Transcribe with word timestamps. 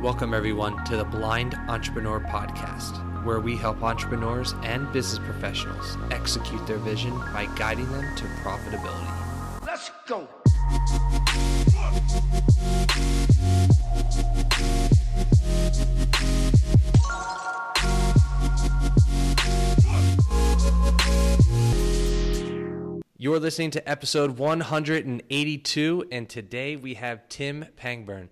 Welcome, 0.00 0.32
everyone, 0.32 0.84
to 0.84 0.96
the 0.96 1.02
Blind 1.04 1.56
Entrepreneur 1.66 2.20
Podcast, 2.20 3.24
where 3.24 3.40
we 3.40 3.56
help 3.56 3.82
entrepreneurs 3.82 4.54
and 4.62 4.90
business 4.92 5.18
professionals 5.18 5.98
execute 6.12 6.64
their 6.68 6.76
vision 6.76 7.10
by 7.32 7.46
guiding 7.56 7.90
them 7.90 8.04
to 8.14 8.24
profitability. 8.44 9.66
Let's 9.66 9.90
go. 10.06 10.28
You're 23.16 23.40
listening 23.40 23.72
to 23.72 23.88
episode 23.88 24.38
182, 24.38 26.04
and 26.12 26.28
today 26.28 26.76
we 26.76 26.94
have 26.94 27.28
Tim 27.28 27.64
Pangburn. 27.76 28.28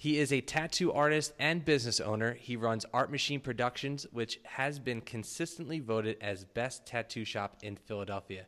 He 0.00 0.18
is 0.18 0.32
a 0.32 0.40
tattoo 0.40 0.94
artist 0.94 1.34
and 1.38 1.62
business 1.62 2.00
owner. 2.00 2.32
He 2.32 2.56
runs 2.56 2.86
Art 2.90 3.10
Machine 3.10 3.38
Productions, 3.38 4.06
which 4.12 4.40
has 4.44 4.78
been 4.78 5.02
consistently 5.02 5.78
voted 5.78 6.16
as 6.22 6.42
best 6.42 6.86
tattoo 6.86 7.26
shop 7.26 7.58
in 7.62 7.76
Philadelphia. 7.76 8.46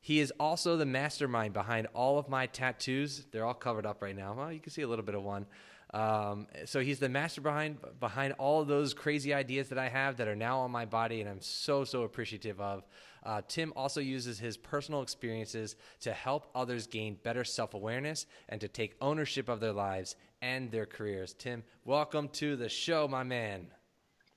He 0.00 0.20
is 0.20 0.32
also 0.38 0.76
the 0.76 0.86
mastermind 0.86 1.54
behind 1.54 1.88
all 1.92 2.20
of 2.20 2.28
my 2.28 2.46
tattoos. 2.46 3.26
They're 3.32 3.44
all 3.44 3.52
covered 3.52 3.84
up 3.84 4.00
right 4.00 4.14
now. 4.14 4.34
Well, 4.34 4.52
you 4.52 4.60
can 4.60 4.70
see 4.70 4.82
a 4.82 4.86
little 4.86 5.04
bit 5.04 5.16
of 5.16 5.24
one. 5.24 5.46
Um, 5.92 6.46
so 6.66 6.78
he's 6.78 7.00
the 7.00 7.08
master 7.08 7.40
behind 7.40 7.78
behind 7.98 8.34
all 8.34 8.60
of 8.60 8.68
those 8.68 8.94
crazy 8.94 9.34
ideas 9.34 9.68
that 9.70 9.78
I 9.78 9.88
have 9.88 10.18
that 10.18 10.28
are 10.28 10.36
now 10.36 10.60
on 10.60 10.70
my 10.70 10.84
body, 10.84 11.20
and 11.20 11.28
I'm 11.28 11.40
so 11.40 11.82
so 11.82 12.02
appreciative 12.02 12.60
of. 12.60 12.84
Uh, 13.24 13.42
Tim 13.48 13.72
also 13.74 14.00
uses 14.00 14.38
his 14.38 14.56
personal 14.56 15.02
experiences 15.02 15.74
to 16.02 16.12
help 16.12 16.48
others 16.54 16.86
gain 16.86 17.18
better 17.24 17.42
self 17.42 17.74
awareness 17.74 18.26
and 18.48 18.60
to 18.60 18.68
take 18.68 18.94
ownership 19.00 19.48
of 19.48 19.58
their 19.58 19.72
lives 19.72 20.14
and 20.42 20.70
their 20.70 20.86
careers. 20.86 21.34
Tim, 21.34 21.62
welcome 21.84 22.28
to 22.30 22.56
the 22.56 22.68
show, 22.68 23.08
my 23.08 23.22
man. 23.22 23.68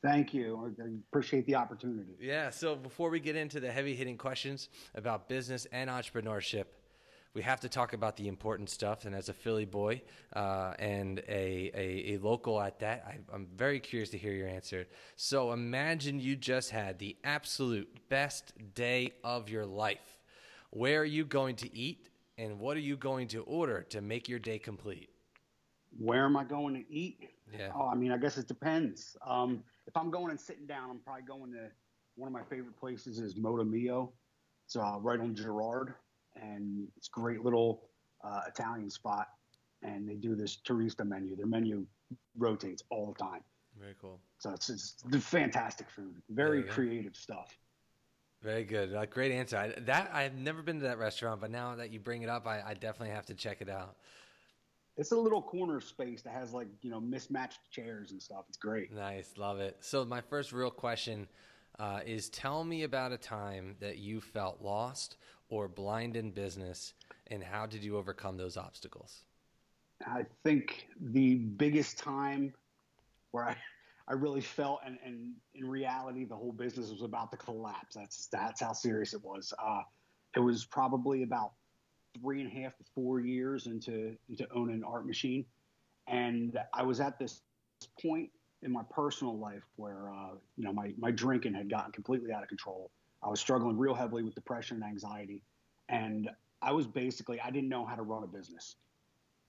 Thank 0.01 0.33
you. 0.33 0.73
I 0.79 0.83
appreciate 1.09 1.45
the 1.45 1.55
opportunity. 1.55 2.13
Yeah. 2.21 2.49
So 2.51 2.75
before 2.75 3.09
we 3.09 3.19
get 3.19 3.35
into 3.35 3.59
the 3.59 3.71
heavy 3.71 3.95
hitting 3.95 4.17
questions 4.17 4.69
about 4.95 5.27
business 5.27 5.67
and 5.73 5.89
entrepreneurship, 5.89 6.65
we 7.33 7.41
have 7.43 7.59
to 7.59 7.69
talk 7.69 7.93
about 7.93 8.15
the 8.15 8.27
important 8.27 8.69
stuff. 8.69 9.05
And 9.05 9.13
as 9.13 9.29
a 9.29 9.33
Philly 9.33 9.65
boy 9.65 10.01
uh, 10.33 10.73
and 10.79 11.19
a, 11.27 11.71
a, 11.75 12.13
a, 12.13 12.17
local 12.19 12.59
at 12.59 12.79
that, 12.79 13.05
I, 13.07 13.19
I'm 13.33 13.47
very 13.55 13.79
curious 13.79 14.09
to 14.11 14.17
hear 14.17 14.33
your 14.33 14.47
answer. 14.47 14.87
So 15.15 15.51
imagine 15.51 16.19
you 16.19 16.35
just 16.35 16.71
had 16.71 16.97
the 16.97 17.17
absolute 17.23 17.89
best 18.09 18.53
day 18.73 19.13
of 19.23 19.49
your 19.49 19.65
life. 19.65 20.17
Where 20.71 21.01
are 21.01 21.05
you 21.05 21.25
going 21.25 21.55
to 21.57 21.77
eat? 21.77 22.09
And 22.37 22.57
what 22.59 22.77
are 22.77 22.81
you 22.81 22.95
going 22.95 23.27
to 23.29 23.41
order 23.43 23.81
to 23.89 24.01
make 24.01 24.29
your 24.29 24.39
day 24.39 24.59
complete? 24.59 25.09
Where 25.97 26.25
am 26.25 26.37
I 26.37 26.43
going 26.43 26.73
to 26.75 26.93
eat? 26.93 27.29
Yeah. 27.51 27.71
Oh, 27.75 27.87
I 27.87 27.95
mean, 27.95 28.11
I 28.11 28.17
guess 28.17 28.37
it 28.37 28.47
depends. 28.47 29.17
Um, 29.25 29.63
if 29.87 29.97
I'm 29.97 30.11
going 30.11 30.29
and 30.29 30.39
sitting 30.39 30.67
down, 30.67 30.89
I'm 30.89 30.99
probably 30.99 31.23
going 31.23 31.51
to 31.53 31.69
one 32.15 32.27
of 32.27 32.33
my 32.33 32.43
favorite 32.43 32.77
places 32.77 33.19
is 33.19 33.35
Modo 33.35 33.63
Mio. 33.63 34.11
It's 34.65 34.75
uh, 34.75 34.97
right 34.99 35.19
on 35.19 35.33
Girard, 35.33 35.93
and 36.35 36.87
it's 36.95 37.07
a 37.07 37.11
great 37.11 37.43
little 37.43 37.89
uh, 38.23 38.41
Italian 38.47 38.89
spot. 38.89 39.29
And 39.81 40.07
they 40.07 40.15
do 40.15 40.35
this 40.35 40.57
turista 40.67 41.07
menu. 41.07 41.35
Their 41.35 41.47
menu 41.47 41.85
rotates 42.37 42.83
all 42.89 43.13
the 43.13 43.23
time. 43.23 43.41
Very 43.79 43.95
cool. 44.01 44.19
So 44.39 44.51
it's, 44.51 44.69
it's 44.69 45.03
fantastic 45.25 45.89
food, 45.89 46.21
very 46.29 46.63
creative 46.63 47.15
stuff. 47.15 47.57
Very 48.41 48.63
good. 48.63 48.93
Uh, 48.93 49.05
great 49.05 49.31
answer. 49.31 49.57
I, 49.57 49.79
that 49.81 50.11
I've 50.13 50.35
never 50.35 50.61
been 50.61 50.79
to 50.79 50.85
that 50.85 50.97
restaurant, 50.97 51.41
but 51.41 51.51
now 51.51 51.75
that 51.75 51.91
you 51.91 51.99
bring 51.99 52.21
it 52.21 52.29
up, 52.29 52.47
I, 52.47 52.61
I 52.61 52.73
definitely 52.73 53.13
have 53.13 53.25
to 53.27 53.33
check 53.33 53.61
it 53.61 53.69
out. 53.69 53.97
It's 54.99 55.13
a 55.13 55.17
little 55.17 55.41
corner 55.41 55.79
space 55.79 56.21
that 56.23 56.33
has 56.33 56.51
like 56.51 56.67
you 56.81 56.91
know 56.91 56.99
mismatched 56.99 57.71
chairs 57.71 58.11
and 58.11 58.21
stuff. 58.21 58.43
It's 58.49 58.57
great. 58.57 58.91
Nice, 58.91 59.31
love 59.37 59.61
it. 59.61 59.77
So 59.79 60.03
my 60.03 60.19
first 60.19 60.51
real 60.51 60.69
question 60.69 61.29
uh, 61.79 62.01
is: 62.05 62.29
Tell 62.29 62.65
me 62.65 62.83
about 62.83 63.13
a 63.13 63.17
time 63.17 63.77
that 63.79 63.97
you 63.97 64.19
felt 64.19 64.61
lost 64.61 65.15
or 65.47 65.69
blind 65.69 66.17
in 66.17 66.31
business, 66.31 66.93
and 67.27 67.41
how 67.41 67.65
did 67.65 67.81
you 67.81 67.95
overcome 67.95 68.35
those 68.35 68.57
obstacles? 68.57 69.23
I 70.05 70.25
think 70.43 70.87
the 70.99 71.35
biggest 71.35 71.97
time 71.97 72.53
where 73.31 73.45
I, 73.45 73.55
I 74.09 74.13
really 74.13 74.41
felt, 74.41 74.81
and, 74.85 74.97
and 75.05 75.31
in 75.55 75.69
reality, 75.69 76.25
the 76.25 76.35
whole 76.35 76.51
business 76.51 76.91
was 76.91 77.03
about 77.03 77.31
to 77.31 77.37
collapse. 77.37 77.95
That's 77.95 78.27
that's 78.27 78.59
how 78.59 78.73
serious 78.73 79.13
it 79.13 79.23
was. 79.23 79.53
Uh, 79.63 79.83
it 80.35 80.41
was 80.41 80.65
probably 80.65 81.23
about 81.23 81.53
three 82.21 82.41
and 82.41 82.51
a 82.51 82.61
half 82.61 82.77
to 82.77 82.83
four 82.95 83.19
years 83.19 83.67
into 83.67 84.15
into 84.29 84.47
owning 84.53 84.75
an 84.75 84.83
Art 84.83 85.05
Machine, 85.05 85.45
and 86.07 86.57
I 86.73 86.83
was 86.83 86.99
at 86.99 87.19
this 87.19 87.41
point 88.01 88.29
in 88.61 88.71
my 88.71 88.83
personal 88.91 89.37
life 89.37 89.63
where 89.75 90.09
uh, 90.09 90.35
you 90.57 90.63
know 90.63 90.73
my 90.73 90.93
my 90.97 91.11
drinking 91.11 91.53
had 91.53 91.69
gotten 91.69 91.91
completely 91.91 92.31
out 92.31 92.43
of 92.43 92.49
control. 92.49 92.91
I 93.23 93.29
was 93.29 93.39
struggling 93.39 93.77
real 93.77 93.93
heavily 93.93 94.23
with 94.23 94.35
depression 94.35 94.77
and 94.77 94.85
anxiety, 94.85 95.41
and 95.89 96.29
I 96.61 96.71
was 96.71 96.87
basically 96.87 97.39
I 97.41 97.51
didn't 97.51 97.69
know 97.69 97.85
how 97.85 97.95
to 97.95 98.03
run 98.03 98.23
a 98.23 98.27
business. 98.27 98.75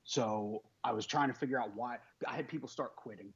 So 0.05 0.63
I 0.83 0.93
was 0.93 1.07
trying 1.07 1.29
to 1.29 1.35
figure 1.35 1.61
out 1.61 1.75
why 1.75 1.99
I 2.27 2.35
had 2.35 2.49
people 2.49 2.69
start 2.69 2.97
quitting, 2.97 3.33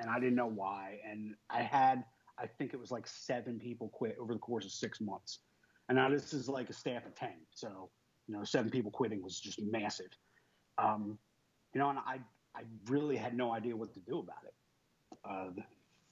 and 0.00 0.10
I 0.10 0.18
didn't 0.18 0.34
know 0.34 0.46
why. 0.46 0.98
And 1.08 1.34
I 1.50 1.62
had 1.62 2.04
I 2.38 2.46
think 2.46 2.74
it 2.74 2.80
was 2.80 2.90
like 2.90 3.06
seven 3.06 3.58
people 3.58 3.88
quit 3.88 4.16
over 4.20 4.32
the 4.32 4.38
course 4.38 4.64
of 4.64 4.70
six 4.70 5.00
months. 5.00 5.40
And 5.88 5.96
now 5.96 6.10
this 6.10 6.32
is 6.32 6.48
like 6.48 6.68
a 6.68 6.72
staff 6.72 7.06
of 7.06 7.14
ten, 7.14 7.34
so 7.50 7.90
you 8.28 8.36
know, 8.36 8.44
seven 8.44 8.70
people 8.70 8.90
quitting 8.90 9.22
was 9.22 9.38
just 9.38 9.60
massive. 9.62 10.10
Um, 10.78 11.18
you 11.74 11.80
know, 11.80 11.90
and 11.90 11.98
I, 11.98 12.18
I 12.54 12.62
really 12.88 13.16
had 13.16 13.36
no 13.36 13.52
idea 13.52 13.76
what 13.76 13.92
to 13.94 14.00
do 14.00 14.18
about 14.18 14.44
it. 14.44 14.54
Uh, 15.28 15.62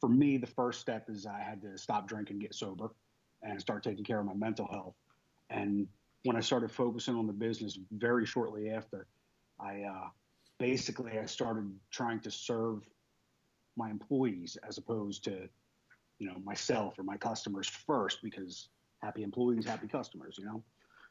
for 0.01 0.09
me, 0.09 0.37
the 0.37 0.47
first 0.47 0.81
step 0.81 1.09
is 1.09 1.27
I 1.27 1.41
had 1.41 1.63
to 1.63 1.79
stop 1.79 2.07
drinking, 2.07 2.41
get 2.41 2.55
sober, 2.55 2.91
and 3.43 3.61
start 3.61 3.83
taking 3.83 4.05
care 4.05 4.21
of 4.21 4.27
my 4.27 4.35
mental 4.35 4.67
health. 4.67 4.95
And 5.51 5.87
when 6.25 6.37
I 6.37 6.41
started 6.41 6.71
focusing 6.71 7.15
on 7.15 7.27
the 7.27 7.33
business, 7.33 7.79
very 7.93 8.27
shortly 8.27 8.71
after, 8.71 9.07
I 9.61 9.83
uh, 9.83 10.09
basically 10.59 11.19
I 11.19 11.27
started 11.27 11.71
trying 11.91 12.21
to 12.21 12.31
serve 12.31 12.83
my 13.77 13.91
employees 13.91 14.57
as 14.67 14.79
opposed 14.79 15.25
to, 15.25 15.49
you 16.19 16.27
know, 16.27 16.37
myself 16.45 16.99
or 16.99 17.03
my 17.03 17.17
customers 17.17 17.69
first 17.69 18.23
because 18.23 18.69
happy 19.03 19.23
employees, 19.23 19.67
happy 19.67 19.89
customers, 19.89 20.37
you 20.39 20.45
know. 20.45 20.63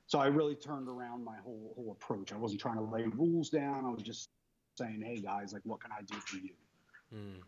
So 0.07 0.19
I 0.19 0.27
really 0.27 0.55
turned 0.55 0.87
around 0.87 1.23
my 1.23 1.37
whole 1.43 1.73
whole 1.75 1.91
approach. 1.91 2.33
I 2.33 2.37
wasn't 2.37 2.61
trying 2.61 2.75
to 2.75 2.83
lay 2.83 3.03
rules 3.03 3.49
down. 3.49 3.85
I 3.85 3.89
was 3.89 4.03
just 4.03 4.29
saying, 4.75 5.01
"Hey 5.01 5.19
guys, 5.19 5.53
like, 5.53 5.63
what 5.65 5.79
can 5.79 5.91
I 5.91 6.01
do 6.01 6.15
for 6.15 6.37
you?" 6.37 6.53
Mm. 7.13 7.41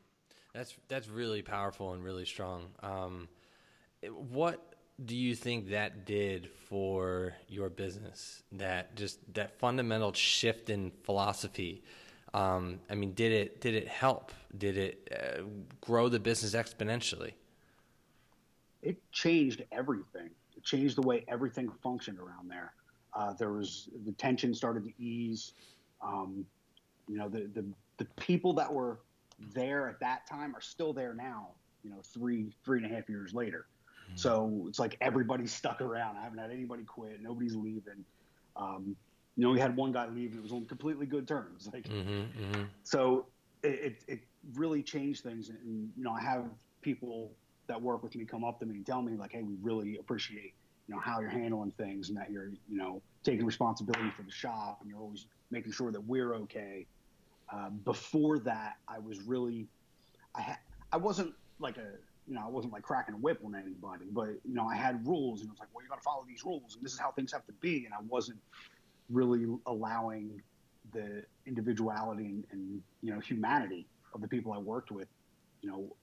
That's 0.54 0.76
that's 0.88 1.10
really 1.10 1.42
powerful 1.42 1.94
and 1.94 2.04
really 2.04 2.26
strong. 2.26 2.68
Um, 2.82 3.28
what 4.10 4.76
do 5.04 5.16
you 5.16 5.36
think 5.36 5.70
that 5.72 6.06
did 6.06 6.50
for 6.70 7.34
your 7.50 7.70
business? 7.70 8.44
That 8.54 8.96
just 8.96 9.20
that 9.34 9.60
fundamental 9.60 10.14
shift 10.14 10.70
in 10.70 10.92
philosophy. 11.04 11.84
Um, 12.34 12.80
I 12.90 12.96
mean, 12.96 13.14
did 13.14 13.32
it 13.32 13.62
did 13.62 13.76
it 13.76 13.88
help? 13.88 14.32
Did 14.58 14.78
it 14.78 15.10
uh, 15.12 15.42
grow 15.82 16.08
the 16.08 16.20
business 16.20 16.54
exponentially? 16.56 17.34
It 18.82 18.98
changed 19.12 19.64
everything 19.72 20.30
changed 20.66 20.98
the 20.98 21.08
way 21.08 21.24
everything 21.30 21.72
functioned 21.82 22.20
around 22.20 22.50
there. 22.50 22.74
Uh, 23.14 23.32
there 23.34 23.54
was 23.54 23.90
the 24.06 24.12
tension 24.14 24.54
started 24.54 24.84
to 24.84 24.92
ease. 25.02 25.54
Um, 26.02 26.46
you 27.08 27.18
know, 27.18 27.30
the, 27.30 27.50
the 27.54 27.64
the 27.98 28.06
people 28.18 28.52
that 28.54 28.72
were 28.72 29.00
there 29.54 29.88
at 29.88 30.00
that 30.02 30.28
time 30.28 30.54
are 30.56 30.62
still 30.62 30.92
there 30.92 31.14
now. 31.14 31.50
You 31.84 31.92
know, 31.92 32.02
three 32.04 32.54
three 32.66 32.84
and 32.84 32.92
a 32.92 32.94
half 32.94 33.08
years 33.08 33.34
later. 33.34 33.68
Mm-hmm. 34.08 34.18
So 34.18 34.66
it's 34.68 34.80
like 34.80 34.98
everybody's 35.00 35.54
stuck 35.54 35.82
around. 35.82 36.18
I 36.18 36.24
haven't 36.24 36.40
had 36.40 36.52
anybody 36.52 36.84
quit. 36.84 37.22
Nobody's 37.22 37.56
leaving. 37.56 38.04
Um, 38.58 38.96
you 39.38 39.44
know, 39.44 39.52
we 39.52 39.60
had 39.60 39.76
one 39.76 39.92
guy 39.92 40.08
leave. 40.08 40.32
And 40.32 40.40
it 40.40 40.44
was 40.44 40.52
on 40.52 40.66
completely 40.66 41.06
good 41.06 41.28
terms. 41.28 41.70
Like, 41.74 41.90
mm-hmm, 41.90 42.44
mm-hmm. 42.44 42.64
so 42.84 43.26
it, 43.64 43.68
it, 43.68 44.04
it 44.08 44.20
really 44.54 44.82
changed 44.82 45.24
things. 45.24 45.50
And 45.50 45.90
you 45.96 46.04
know, 46.04 46.12
I 46.12 46.22
have 46.22 46.46
people 46.82 47.32
that 47.68 47.82
work 47.82 48.04
with 48.04 48.16
me 48.16 48.26
come 48.26 48.44
up 48.44 48.60
to 48.60 48.66
me 48.66 48.76
and 48.76 48.86
tell 48.86 49.02
me 49.02 49.16
like, 49.16 49.32
hey, 49.32 49.42
we 49.42 49.56
really 49.62 49.98
appreciate 49.98 50.54
you 50.88 50.94
know 50.94 51.02
how 51.02 51.20
you're 51.20 51.30
handling 51.30 51.72
things 51.72 52.10
and 52.10 52.18
that 52.18 52.32
you're 52.32 52.50
you 52.70 52.78
know 52.78 53.02
taking 53.24 53.46
responsibility 53.46 54.10
for 54.12 54.24
the 54.24 54.32
shop 54.32 54.80
and 54.82 54.90
you're 54.90 55.00
always 55.00 55.26
making 55.52 55.72
sure 55.72 55.92
that 55.92 56.02
we're 56.02 56.36
okay. 56.36 56.86
Uh, 57.52 57.70
before 57.70 58.40
that, 58.40 58.74
I 58.88 59.00
was 59.00 59.22
really 59.22 59.68
I 60.36 60.42
had 60.42 60.58
I 60.92 60.98
wasn't 60.98 61.34
like 61.60 61.78
a 61.78 61.92
you 62.28 62.36
know 62.36 62.42
I 62.46 62.50
wasn't 62.50 62.74
like 62.74 62.84
cracking 62.84 63.16
a 63.16 63.18
whip 63.18 63.40
on 63.46 63.56
anybody, 63.56 64.06
but 64.12 64.30
you 64.44 64.54
know 64.54 64.68
I 64.68 64.76
had 64.76 65.06
rules 65.08 65.42
and 65.42 65.50
it 65.50 65.52
was 65.52 65.60
like, 65.60 65.70
well, 65.74 65.84
you 65.84 65.90
got 65.90 65.98
to 65.98 66.04
follow 66.04 66.24
these 66.28 66.44
rules 66.44 66.76
and 66.76 66.84
this 66.84 66.94
is 66.94 67.00
how 67.00 67.12
things 67.12 67.32
have 67.34 67.46
to 67.48 67.54
be, 67.54 67.86
and 67.86 67.94
I 67.94 68.02
wasn't 68.08 68.40
really 69.10 69.46
allowing 69.68 70.42
the 70.94 71.24
individuality 71.46 72.26
and, 72.26 72.44
and 72.52 72.82
you 73.02 73.14
know 73.14 73.20
humanity 73.20 73.88
of 74.14 74.22
the 74.22 74.28
people 74.28 74.54
I 74.54 74.58
worked 74.58 74.92
with, 74.92 75.08
you 75.62 75.70
know, 75.70 75.96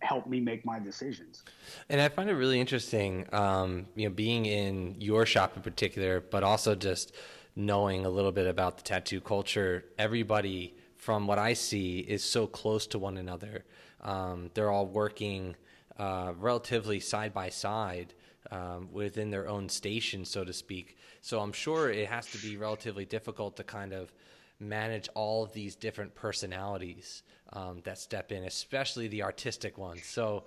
help 0.00 0.26
me 0.26 0.40
make 0.40 0.64
my 0.64 0.78
decisions. 0.78 1.42
And 1.88 2.00
I 2.00 2.08
find 2.08 2.28
it 2.28 2.34
really 2.34 2.60
interesting, 2.60 3.26
um, 3.32 3.86
you 3.94 4.08
know, 4.08 4.14
being 4.14 4.46
in 4.46 4.96
your 5.00 5.24
shop 5.26 5.56
in 5.56 5.62
particular, 5.62 6.20
but 6.20 6.42
also 6.42 6.74
just 6.74 7.14
knowing 7.54 8.04
a 8.04 8.10
little 8.10 8.32
bit 8.32 8.46
about 8.46 8.76
the 8.76 8.82
tattoo 8.82 9.20
culture. 9.20 9.84
Everybody 9.98 10.74
from 10.98 11.26
what 11.26 11.38
I 11.38 11.54
see, 11.54 12.00
is 12.00 12.22
so 12.22 12.46
close 12.46 12.86
to 12.88 12.98
one 12.98 13.16
another. 13.16 13.64
Um, 14.02 14.50
they're 14.54 14.70
all 14.70 14.86
working 14.86 15.56
uh, 15.96 16.32
relatively 16.36 17.00
side 17.00 17.32
by 17.32 17.48
side 17.48 18.14
um, 18.50 18.88
within 18.92 19.30
their 19.30 19.48
own 19.48 19.68
station, 19.68 20.24
so 20.24 20.44
to 20.44 20.52
speak. 20.52 20.98
So 21.22 21.40
I'm 21.40 21.52
sure 21.52 21.90
it 21.90 22.08
has 22.08 22.26
to 22.32 22.38
be 22.38 22.56
relatively 22.56 23.04
difficult 23.04 23.56
to 23.56 23.64
kind 23.64 23.92
of 23.92 24.12
manage 24.60 25.08
all 25.14 25.44
of 25.44 25.52
these 25.52 25.76
different 25.76 26.14
personalities 26.14 27.22
um, 27.52 27.80
that 27.84 27.98
step 27.98 28.32
in, 28.32 28.44
especially 28.44 29.08
the 29.08 29.22
artistic 29.22 29.78
ones. 29.78 30.04
So, 30.04 30.44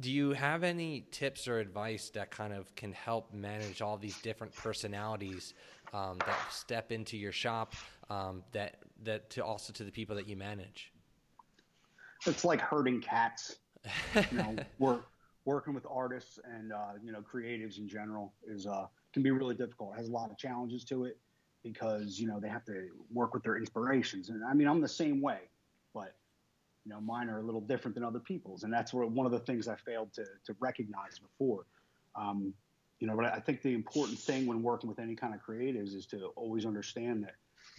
do 0.00 0.10
you 0.10 0.32
have 0.32 0.64
any 0.64 1.06
tips 1.12 1.46
or 1.46 1.60
advice 1.60 2.10
that 2.10 2.30
kind 2.32 2.52
of 2.52 2.74
can 2.74 2.92
help 2.92 3.32
manage 3.32 3.82
all 3.82 3.96
these 3.96 4.18
different 4.18 4.52
personalities 4.54 5.54
um, 5.94 6.18
that 6.26 6.38
step 6.50 6.90
into 6.90 7.16
your 7.16 7.30
shop 7.30 7.74
um, 8.10 8.42
that 8.50 8.78
that 9.04 9.30
to 9.30 9.44
also 9.44 9.72
to 9.72 9.84
the 9.84 9.92
people 9.92 10.16
that 10.16 10.28
you 10.28 10.36
manage? 10.36 10.92
It's 12.26 12.44
like 12.44 12.60
herding 12.60 13.00
cats. 13.00 13.56
You 14.32 14.38
know, 14.38 14.56
work, 14.80 15.06
working 15.44 15.72
with 15.72 15.86
artists 15.88 16.40
and 16.44 16.72
uh, 16.72 16.94
you 17.00 17.12
know 17.12 17.20
creatives 17.20 17.78
in 17.78 17.86
general 17.88 18.32
is 18.44 18.66
uh, 18.66 18.86
can 19.12 19.22
be 19.22 19.30
really 19.30 19.54
difficult. 19.54 19.94
It 19.94 19.98
has 19.98 20.08
a 20.08 20.12
lot 20.12 20.32
of 20.32 20.36
challenges 20.36 20.84
to 20.86 21.04
it 21.04 21.18
because 21.66 22.18
you 22.20 22.28
know 22.28 22.38
they 22.38 22.48
have 22.48 22.64
to 22.64 22.88
work 23.12 23.34
with 23.34 23.42
their 23.42 23.56
inspirations. 23.56 24.28
And 24.28 24.44
I 24.44 24.54
mean, 24.54 24.68
I'm 24.68 24.80
the 24.80 24.88
same 24.88 25.20
way, 25.20 25.40
but 25.92 26.14
you 26.84 26.92
know, 26.92 27.00
mine 27.00 27.28
are 27.28 27.40
a 27.40 27.42
little 27.42 27.60
different 27.60 27.94
than 27.94 28.04
other 28.04 28.20
people's, 28.20 28.62
and 28.62 28.72
that's 28.72 28.92
what, 28.92 29.10
one 29.10 29.26
of 29.26 29.32
the 29.32 29.40
things 29.40 29.66
I 29.66 29.74
failed 29.74 30.12
to 30.14 30.24
to 30.44 30.56
recognize 30.60 31.18
before. 31.18 31.66
Um, 32.14 32.54
you 33.00 33.06
know, 33.06 33.16
but 33.16 33.26
I 33.26 33.40
think 33.40 33.62
the 33.62 33.74
important 33.74 34.18
thing 34.18 34.46
when 34.46 34.62
working 34.62 34.88
with 34.88 34.98
any 34.98 35.16
kind 35.16 35.34
of 35.34 35.40
creatives 35.42 35.94
is 35.94 36.06
to 36.06 36.26
always 36.36 36.64
understand 36.64 37.24
that 37.24 37.34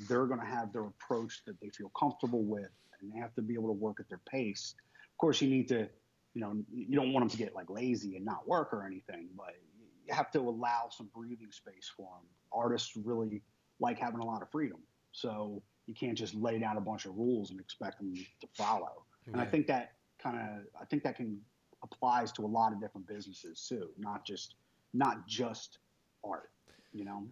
they're 0.08 0.26
going 0.26 0.40
to 0.40 0.46
have 0.46 0.72
their 0.74 0.86
approach 0.86 1.42
that 1.46 1.60
they 1.60 1.70
feel 1.70 1.90
comfortable 1.98 2.44
with, 2.44 2.70
and 3.00 3.12
they 3.12 3.18
have 3.20 3.34
to 3.36 3.42
be 3.42 3.54
able 3.54 3.70
to 3.70 3.80
work 3.80 4.00
at 4.00 4.10
their 4.10 4.22
pace. 4.30 4.76
Of 5.12 5.18
course, 5.18 5.42
you 5.42 5.50
need 5.50 5.70
to, 5.70 5.88
you 6.34 6.42
know, 6.42 6.56
you 6.72 6.96
don't 6.96 7.14
want 7.14 7.24
them 7.24 7.30
to 7.30 7.38
get 7.38 7.56
like 7.56 7.70
lazy 7.70 8.18
and 8.18 8.26
not 8.26 8.48
work 8.48 8.74
or 8.74 8.86
anything, 8.86 9.30
but 9.36 9.56
you 10.06 10.14
have 10.14 10.30
to 10.32 10.40
allow 10.40 10.90
some 10.92 11.10
breathing 11.16 11.52
space 11.52 11.90
for 11.96 12.04
them. 12.04 12.28
Artists 12.52 12.96
really 12.96 13.42
like 13.80 14.00
having 14.00 14.20
a 14.20 14.26
lot 14.26 14.42
of 14.42 14.50
freedom. 14.50 14.80
So 15.12 15.62
you 15.86 15.94
can't 15.94 16.18
just 16.18 16.36
lay 16.36 16.60
down 16.60 16.78
a 16.78 16.82
bunch 16.82 17.06
of 17.06 17.16
rules 17.16 17.52
and 17.52 17.60
expect 17.60 18.00
them 18.00 18.14
to 18.14 18.48
follow. 18.54 19.04
And 19.26 19.42
I 19.42 19.46
think 19.46 19.68
that 19.68 19.94
kind 20.20 20.38
of 20.38 20.82
I 20.82 20.86
think 20.86 21.04
that 21.04 21.16
can 21.16 21.40
applies 21.84 22.32
to 22.34 22.46
a 22.46 22.48
lot 22.48 22.74
of 22.74 22.82
different 22.82 23.08
businesses 23.08 23.66
too, 23.68 23.90
not 23.98 24.26
just 24.26 24.56
not 24.94 25.28
just 25.28 25.80
art, 26.24 26.52
you 26.94 27.06
know. 27.06 27.24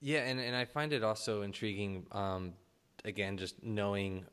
Yeah, 0.00 0.20
and, 0.20 0.38
and 0.38 0.54
I 0.54 0.64
find 0.64 0.92
it 0.92 1.02
also 1.02 1.42
intriguing 1.42 2.06
um, 2.12 2.52
again 3.04 3.36
just 3.36 3.62
knowing 3.62 4.24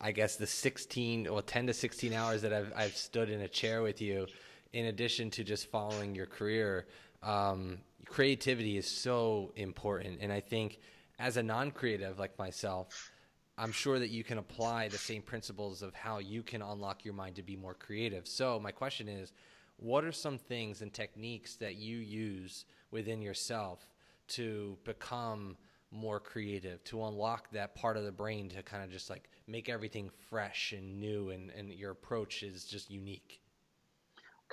I 0.00 0.12
guess 0.12 0.36
the 0.36 0.46
16 0.46 1.26
or 1.26 1.42
10 1.42 1.66
to 1.66 1.74
16 1.74 2.12
hours 2.12 2.42
that 2.42 2.52
I've 2.52 2.72
I've 2.76 2.96
stood 2.96 3.30
in 3.30 3.40
a 3.42 3.48
chair 3.48 3.82
with 3.82 4.00
you 4.00 4.26
in 4.72 4.86
addition 4.86 5.30
to 5.30 5.44
just 5.44 5.70
following 5.70 6.14
your 6.14 6.26
career 6.26 6.86
um, 7.22 7.78
creativity 8.06 8.76
is 8.76 8.86
so 8.86 9.52
important. 9.56 10.18
And 10.20 10.32
I 10.32 10.40
think 10.40 10.78
as 11.18 11.36
a 11.36 11.42
non 11.42 11.70
creative 11.70 12.18
like 12.18 12.38
myself, 12.38 13.10
I'm 13.58 13.72
sure 13.72 13.98
that 13.98 14.08
you 14.08 14.24
can 14.24 14.38
apply 14.38 14.88
the 14.88 14.98
same 14.98 15.22
principles 15.22 15.82
of 15.82 15.94
how 15.94 16.18
you 16.18 16.42
can 16.42 16.62
unlock 16.62 17.04
your 17.04 17.14
mind 17.14 17.36
to 17.36 17.42
be 17.42 17.56
more 17.56 17.74
creative. 17.74 18.26
So, 18.26 18.58
my 18.58 18.70
question 18.70 19.08
is 19.08 19.32
what 19.76 20.04
are 20.04 20.12
some 20.12 20.38
things 20.38 20.82
and 20.82 20.92
techniques 20.92 21.56
that 21.56 21.76
you 21.76 21.98
use 21.98 22.64
within 22.90 23.20
yourself 23.20 23.86
to 24.28 24.78
become 24.84 25.56
more 25.90 26.20
creative, 26.20 26.82
to 26.84 27.04
unlock 27.04 27.50
that 27.50 27.74
part 27.74 27.96
of 27.96 28.04
the 28.04 28.12
brain 28.12 28.48
to 28.50 28.62
kind 28.62 28.84
of 28.84 28.90
just 28.90 29.10
like 29.10 29.28
make 29.46 29.68
everything 29.68 30.10
fresh 30.28 30.72
and 30.72 31.00
new 31.00 31.30
and, 31.30 31.50
and 31.50 31.70
your 31.72 31.90
approach 31.90 32.42
is 32.42 32.64
just 32.64 32.90
unique? 32.90 33.40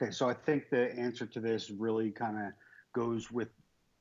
Okay, 0.01 0.11
so 0.11 0.29
I 0.29 0.33
think 0.33 0.69
the 0.69 0.93
answer 0.95 1.25
to 1.25 1.39
this 1.39 1.71
really 1.71 2.11
kind 2.11 2.37
of 2.37 2.53
goes 2.93 3.31
with 3.31 3.49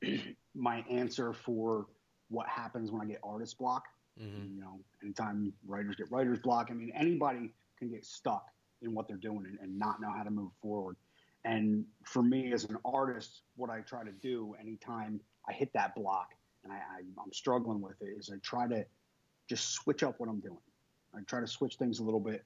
my 0.54 0.84
answer 0.90 1.32
for 1.32 1.86
what 2.28 2.48
happens 2.48 2.90
when 2.90 3.02
I 3.02 3.06
get 3.06 3.20
artist 3.22 3.58
block. 3.58 3.84
Mm-hmm. 4.20 4.54
You 4.54 4.60
know, 4.60 4.80
anytime 5.02 5.52
writers 5.66 5.96
get 5.96 6.10
writer's 6.10 6.38
block, 6.38 6.68
I 6.70 6.74
mean, 6.74 6.92
anybody 6.94 7.52
can 7.78 7.90
get 7.90 8.04
stuck 8.04 8.46
in 8.82 8.94
what 8.94 9.08
they're 9.08 9.16
doing 9.16 9.44
and, 9.46 9.58
and 9.60 9.78
not 9.78 10.00
know 10.00 10.10
how 10.10 10.22
to 10.22 10.30
move 10.30 10.50
forward. 10.60 10.96
And 11.44 11.84
for 12.04 12.22
me 12.22 12.52
as 12.52 12.64
an 12.64 12.76
artist, 12.84 13.42
what 13.54 13.70
I 13.70 13.80
try 13.80 14.04
to 14.04 14.10
do 14.10 14.56
anytime 14.60 15.20
I 15.48 15.52
hit 15.52 15.72
that 15.74 15.94
block 15.94 16.30
and 16.64 16.72
I, 16.72 16.78
I'm 17.22 17.32
struggling 17.32 17.80
with 17.80 18.00
it 18.00 18.16
is 18.18 18.30
I 18.34 18.38
try 18.42 18.66
to 18.66 18.84
just 19.48 19.70
switch 19.70 20.02
up 20.02 20.18
what 20.18 20.28
I'm 20.28 20.40
doing. 20.40 20.58
I 21.14 21.20
try 21.26 21.40
to 21.40 21.46
switch 21.46 21.76
things 21.76 22.00
a 22.00 22.02
little 22.02 22.20
bit. 22.20 22.44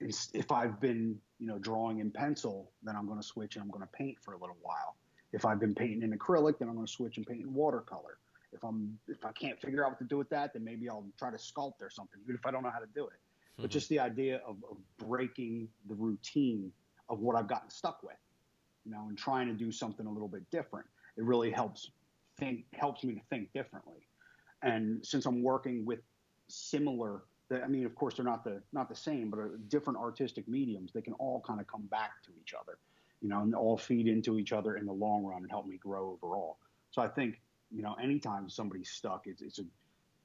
If 0.00 0.50
I've 0.50 0.80
been, 0.80 1.18
you 1.38 1.46
know, 1.46 1.58
drawing 1.58 2.00
in 2.00 2.10
pencil, 2.10 2.72
then 2.82 2.96
I'm 2.96 3.06
going 3.06 3.20
to 3.20 3.26
switch 3.26 3.56
and 3.56 3.62
I'm 3.62 3.70
going 3.70 3.82
to 3.82 3.92
paint 3.92 4.16
for 4.20 4.32
a 4.32 4.38
little 4.38 4.56
while. 4.62 4.96
If 5.32 5.44
I've 5.44 5.60
been 5.60 5.74
painting 5.74 6.02
in 6.02 6.16
acrylic, 6.16 6.58
then 6.58 6.68
I'm 6.68 6.74
going 6.74 6.86
to 6.86 6.92
switch 6.92 7.16
and 7.16 7.26
paint 7.26 7.42
in 7.42 7.54
watercolor. 7.54 8.18
If 8.52 8.62
I'm 8.64 8.98
if 9.08 9.24
I 9.24 9.32
can't 9.32 9.58
figure 9.60 9.84
out 9.84 9.92
what 9.92 9.98
to 9.98 10.04
do 10.04 10.18
with 10.18 10.28
that, 10.28 10.52
then 10.52 10.62
maybe 10.62 10.88
I'll 10.88 11.06
try 11.18 11.30
to 11.30 11.38
sculpt 11.38 11.80
or 11.80 11.88
something, 11.88 12.20
even 12.22 12.34
if 12.34 12.44
I 12.44 12.50
don't 12.50 12.62
know 12.62 12.70
how 12.70 12.80
to 12.80 12.88
do 12.94 13.06
it. 13.06 13.12
Mm-hmm. 13.12 13.62
But 13.62 13.70
just 13.70 13.88
the 13.88 13.98
idea 13.98 14.42
of, 14.46 14.56
of 14.70 14.76
breaking 14.98 15.68
the 15.88 15.94
routine 15.94 16.70
of 17.08 17.20
what 17.20 17.36
I've 17.36 17.48
gotten 17.48 17.70
stuck 17.70 18.02
with, 18.02 18.16
you 18.84 18.92
know, 18.92 19.06
and 19.08 19.16
trying 19.16 19.46
to 19.48 19.54
do 19.54 19.72
something 19.72 20.06
a 20.06 20.10
little 20.10 20.28
bit 20.28 20.48
different, 20.50 20.86
it 21.16 21.24
really 21.24 21.50
helps 21.50 21.90
think 22.38 22.64
helps 22.74 23.04
me 23.04 23.14
to 23.14 23.20
think 23.30 23.52
differently. 23.54 24.06
And 24.62 25.04
since 25.04 25.24
I'm 25.24 25.42
working 25.42 25.86
with 25.86 26.00
similar 26.48 27.22
I 27.50 27.66
mean, 27.68 27.84
of 27.84 27.94
course, 27.94 28.14
they're 28.14 28.24
not 28.24 28.44
the 28.44 28.62
not 28.72 28.88
the 28.88 28.96
same, 28.96 29.30
but 29.30 29.68
different 29.68 29.98
artistic 29.98 30.46
mediums. 30.48 30.92
They 30.92 31.02
can 31.02 31.14
all 31.14 31.42
kind 31.46 31.60
of 31.60 31.66
come 31.66 31.86
back 31.86 32.22
to 32.24 32.30
each 32.40 32.54
other 32.58 32.78
you 33.22 33.28
know, 33.28 33.40
and 33.40 33.54
all 33.54 33.76
feed 33.76 34.08
into 34.08 34.38
each 34.38 34.52
other 34.52 34.76
in 34.76 34.84
the 34.84 34.92
long 34.92 35.24
run 35.24 35.42
and 35.42 35.50
help 35.50 35.66
me 35.66 35.76
grow 35.76 36.10
overall. 36.10 36.58
So 36.90 37.00
I 37.00 37.08
think, 37.08 37.40
you 37.70 37.82
know, 37.82 37.94
anytime 38.02 38.50
somebody's 38.50 38.90
stuck, 38.90 39.26
it's, 39.26 39.40
it's 39.40 39.60
a 39.60 39.64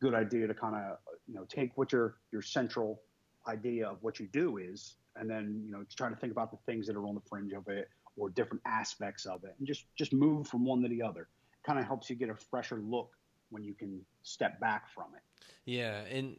good 0.01 0.13
idea 0.13 0.47
to 0.47 0.53
kind 0.53 0.75
of, 0.75 0.97
you 1.27 1.35
know, 1.35 1.45
take 1.47 1.77
what 1.77 1.91
your, 1.91 2.15
your 2.31 2.41
central 2.41 3.01
idea 3.47 3.87
of 3.87 3.97
what 4.01 4.19
you 4.19 4.27
do 4.27 4.57
is, 4.57 4.95
and 5.15 5.29
then, 5.29 5.61
you 5.63 5.71
know, 5.71 5.85
try 5.95 6.09
to 6.09 6.15
think 6.15 6.31
about 6.31 6.51
the 6.51 6.57
things 6.65 6.87
that 6.87 6.95
are 6.95 7.05
on 7.05 7.15
the 7.15 7.21
fringe 7.29 7.53
of 7.53 7.67
it 7.67 7.87
or 8.17 8.29
different 8.29 8.61
aspects 8.65 9.25
of 9.25 9.43
it 9.43 9.55
and 9.59 9.67
just, 9.67 9.85
just 9.95 10.11
move 10.11 10.47
from 10.47 10.65
one 10.65 10.81
to 10.81 10.89
the 10.89 11.01
other. 11.01 11.27
Kind 11.63 11.79
of 11.79 11.85
helps 11.85 12.09
you 12.09 12.15
get 12.15 12.29
a 12.29 12.35
fresher 12.35 12.81
look 12.83 13.11
when 13.49 13.63
you 13.63 13.73
can 13.73 14.01
step 14.23 14.59
back 14.59 14.89
from 14.89 15.05
it. 15.15 15.21
Yeah. 15.65 16.01
And, 16.11 16.35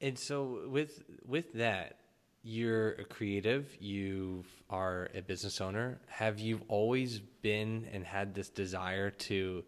and 0.00 0.18
so 0.18 0.62
with, 0.68 1.02
with 1.24 1.52
that, 1.54 1.98
you're 2.46 2.92
a 2.92 3.04
creative, 3.04 3.76
you 3.80 4.44
are 4.70 5.08
a 5.16 5.20
business 5.20 5.60
owner. 5.60 5.98
Have 6.06 6.38
you 6.38 6.60
always 6.68 7.18
been 7.18 7.88
and 7.92 8.04
had 8.04 8.34
this 8.34 8.48
desire 8.48 9.10
to 9.10 9.64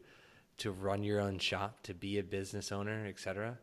to 0.59 0.71
run 0.71 1.03
your 1.03 1.21
own 1.21 1.39
shop, 1.39 1.83
to 1.85 1.95
be 1.95 2.19
a 2.19 2.23
business 2.23 2.71
owner, 2.71 3.07
etc.? 3.07 3.59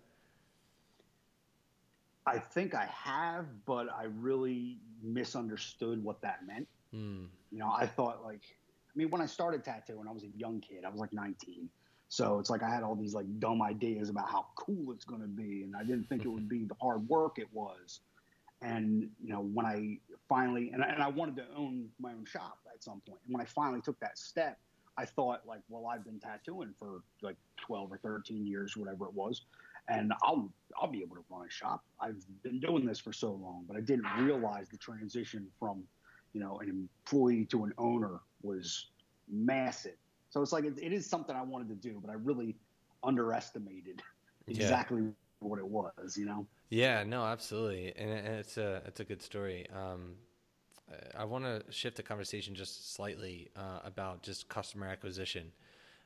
I 2.25 2.39
think 2.39 2.75
I 2.75 2.87
have, 2.87 3.45
but 3.65 3.87
I 3.93 4.05
really 4.17 4.79
misunderstood 5.01 6.03
what 6.03 6.21
that 6.21 6.45
meant. 6.45 6.67
Mm. 6.93 7.27
You 7.51 7.59
know, 7.59 7.71
I 7.71 7.85
thought 7.85 8.21
like, 8.23 8.41
I 8.43 8.97
mean, 8.97 9.09
when 9.11 9.21
I 9.21 9.27
started 9.27 9.63
tattooing, 9.63 10.07
I 10.09 10.11
was 10.11 10.23
a 10.23 10.37
young 10.37 10.59
kid. 10.59 10.83
I 10.85 10.89
was 10.89 10.99
like 10.99 11.13
19. 11.13 11.69
So 12.09 12.39
it's 12.39 12.49
like 12.49 12.63
I 12.63 12.69
had 12.69 12.83
all 12.83 12.95
these 12.95 13.13
like 13.13 13.25
dumb 13.39 13.61
ideas 13.61 14.09
about 14.09 14.29
how 14.29 14.47
cool 14.55 14.91
it's 14.91 15.05
going 15.05 15.21
to 15.21 15.27
be, 15.27 15.63
and 15.63 15.73
I 15.75 15.83
didn't 15.83 16.09
think 16.09 16.25
it 16.25 16.29
would 16.29 16.49
be 16.49 16.65
the 16.65 16.75
hard 16.81 17.07
work 17.07 17.39
it 17.39 17.47
was. 17.53 18.01
And 18.61 19.09
you 19.21 19.29
know, 19.33 19.41
when 19.41 19.65
I 19.65 19.99
finally 20.27 20.71
and 20.73 20.83
I, 20.83 20.87
and 20.87 21.03
I 21.03 21.09
wanted 21.09 21.35
to 21.37 21.45
own 21.55 21.89
my 21.99 22.11
own 22.11 22.25
shop 22.25 22.59
at 22.73 22.83
some 22.83 23.01
point, 23.07 23.19
and 23.25 23.33
when 23.33 23.41
I 23.41 23.45
finally 23.45 23.81
took 23.81 23.99
that 23.99 24.17
step, 24.17 24.57
I 24.97 25.05
thought 25.05 25.41
like, 25.45 25.61
well, 25.69 25.87
I've 25.87 26.05
been 26.05 26.19
tattooing 26.19 26.73
for 26.79 27.01
like 27.21 27.35
12 27.57 27.91
or 27.91 27.97
13 27.97 28.47
years, 28.47 28.77
whatever 28.77 29.05
it 29.05 29.13
was, 29.13 29.41
and 29.89 30.13
I'll 30.23 30.51
I'll 30.77 30.91
be 30.91 31.01
able 31.01 31.15
to 31.17 31.23
run 31.29 31.45
a 31.45 31.51
shop. 31.51 31.83
I've 31.99 32.23
been 32.43 32.59
doing 32.59 32.85
this 32.85 32.99
for 32.99 33.13
so 33.13 33.31
long, 33.31 33.65
but 33.67 33.77
I 33.77 33.81
didn't 33.81 34.07
realize 34.19 34.69
the 34.69 34.77
transition 34.77 35.47
from, 35.59 35.83
you 36.33 36.41
know, 36.41 36.59
an 36.59 36.69
employee 36.69 37.45
to 37.45 37.65
an 37.65 37.73
owner 37.77 38.19
was 38.41 38.87
massive. 39.29 39.95
So 40.29 40.41
it's 40.41 40.51
like 40.51 40.65
it, 40.65 40.77
it 40.81 40.91
is 40.91 41.07
something 41.07 41.35
I 41.35 41.43
wanted 41.43 41.69
to 41.69 41.75
do, 41.75 41.99
but 42.01 42.09
I 42.11 42.15
really 42.15 42.55
underestimated 43.03 44.01
exactly 44.47 45.01
yeah. 45.01 45.09
What 45.45 45.59
it 45.59 45.67
was, 45.67 46.17
you 46.17 46.25
know. 46.25 46.45
Yeah, 46.69 47.03
no, 47.03 47.23
absolutely, 47.23 47.93
and, 47.95 48.09
it's 48.27 48.57
a 48.57 48.81
it's 48.85 48.99
a 48.99 49.03
good 49.03 49.21
story. 49.21 49.67
Um, 49.73 50.15
I 51.17 51.25
want 51.25 51.45
to 51.45 51.63
shift 51.71 51.97
the 51.97 52.03
conversation 52.03 52.55
just 52.55 52.93
slightly 52.93 53.49
uh, 53.55 53.79
about 53.83 54.23
just 54.23 54.47
customer 54.49 54.87
acquisition, 54.87 55.51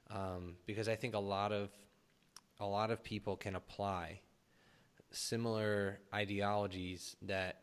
um, 0.09 0.55
because 0.65 0.87
I 0.87 0.95
think 0.95 1.15
a 1.15 1.19
lot 1.19 1.51
of 1.51 1.69
a 2.59 2.65
lot 2.65 2.91
of 2.91 3.03
people 3.03 3.35
can 3.35 3.55
apply 3.55 4.21
similar 5.11 5.99
ideologies 6.13 7.15
that 7.21 7.61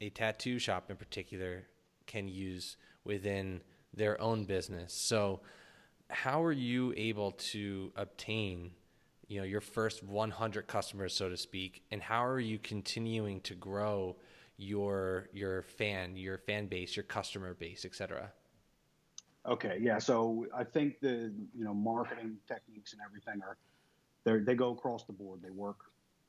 a 0.00 0.10
tattoo 0.10 0.58
shop 0.58 0.90
in 0.90 0.96
particular 0.96 1.64
can 2.06 2.28
use 2.28 2.76
within 3.04 3.60
their 3.94 4.20
own 4.20 4.44
business. 4.44 4.92
So, 4.92 5.40
how 6.10 6.42
are 6.44 6.52
you 6.52 6.92
able 6.96 7.32
to 7.32 7.92
obtain 7.96 8.72
you 9.28 9.38
know 9.38 9.44
your 9.44 9.60
first 9.60 10.02
100 10.02 10.66
customers, 10.66 11.14
so 11.14 11.28
to 11.28 11.36
speak, 11.36 11.82
and 11.90 12.02
how 12.02 12.24
are 12.24 12.40
you 12.40 12.58
continuing 12.58 13.40
to 13.42 13.54
grow 13.54 14.16
your 14.56 15.28
your 15.32 15.62
fan, 15.62 16.16
your 16.16 16.38
fan 16.38 16.66
base, 16.66 16.96
your 16.96 17.04
customer 17.04 17.54
base, 17.54 17.84
etc. 17.84 18.32
Okay, 19.46 19.78
yeah. 19.80 19.98
So 19.98 20.46
I 20.54 20.64
think 20.64 21.00
the 21.00 21.32
you 21.56 21.64
know 21.64 21.74
marketing 21.74 22.36
techniques 22.48 22.92
and 22.92 23.02
everything 23.04 23.42
are 23.42 23.56
they 24.40 24.54
go 24.54 24.72
across 24.72 25.04
the 25.04 25.12
board. 25.12 25.40
They 25.42 25.50
work 25.50 25.76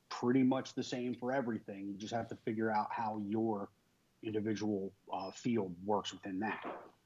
pretty 0.10 0.44
much 0.44 0.75
the 0.75 0.84
same 0.84 1.16
for 1.16 1.32
everything. 1.32 1.88
You 1.88 1.98
just 1.98 2.13
have 2.13 2.27
to 2.30 2.36
figure 2.46 2.72
out 2.72 2.88
how 2.92 3.22
your 3.27 3.70
individual 4.24 4.92
uh, 5.12 5.32
field 5.32 5.75
works 5.86 6.13
within 6.13 6.39
that. 6.39 6.63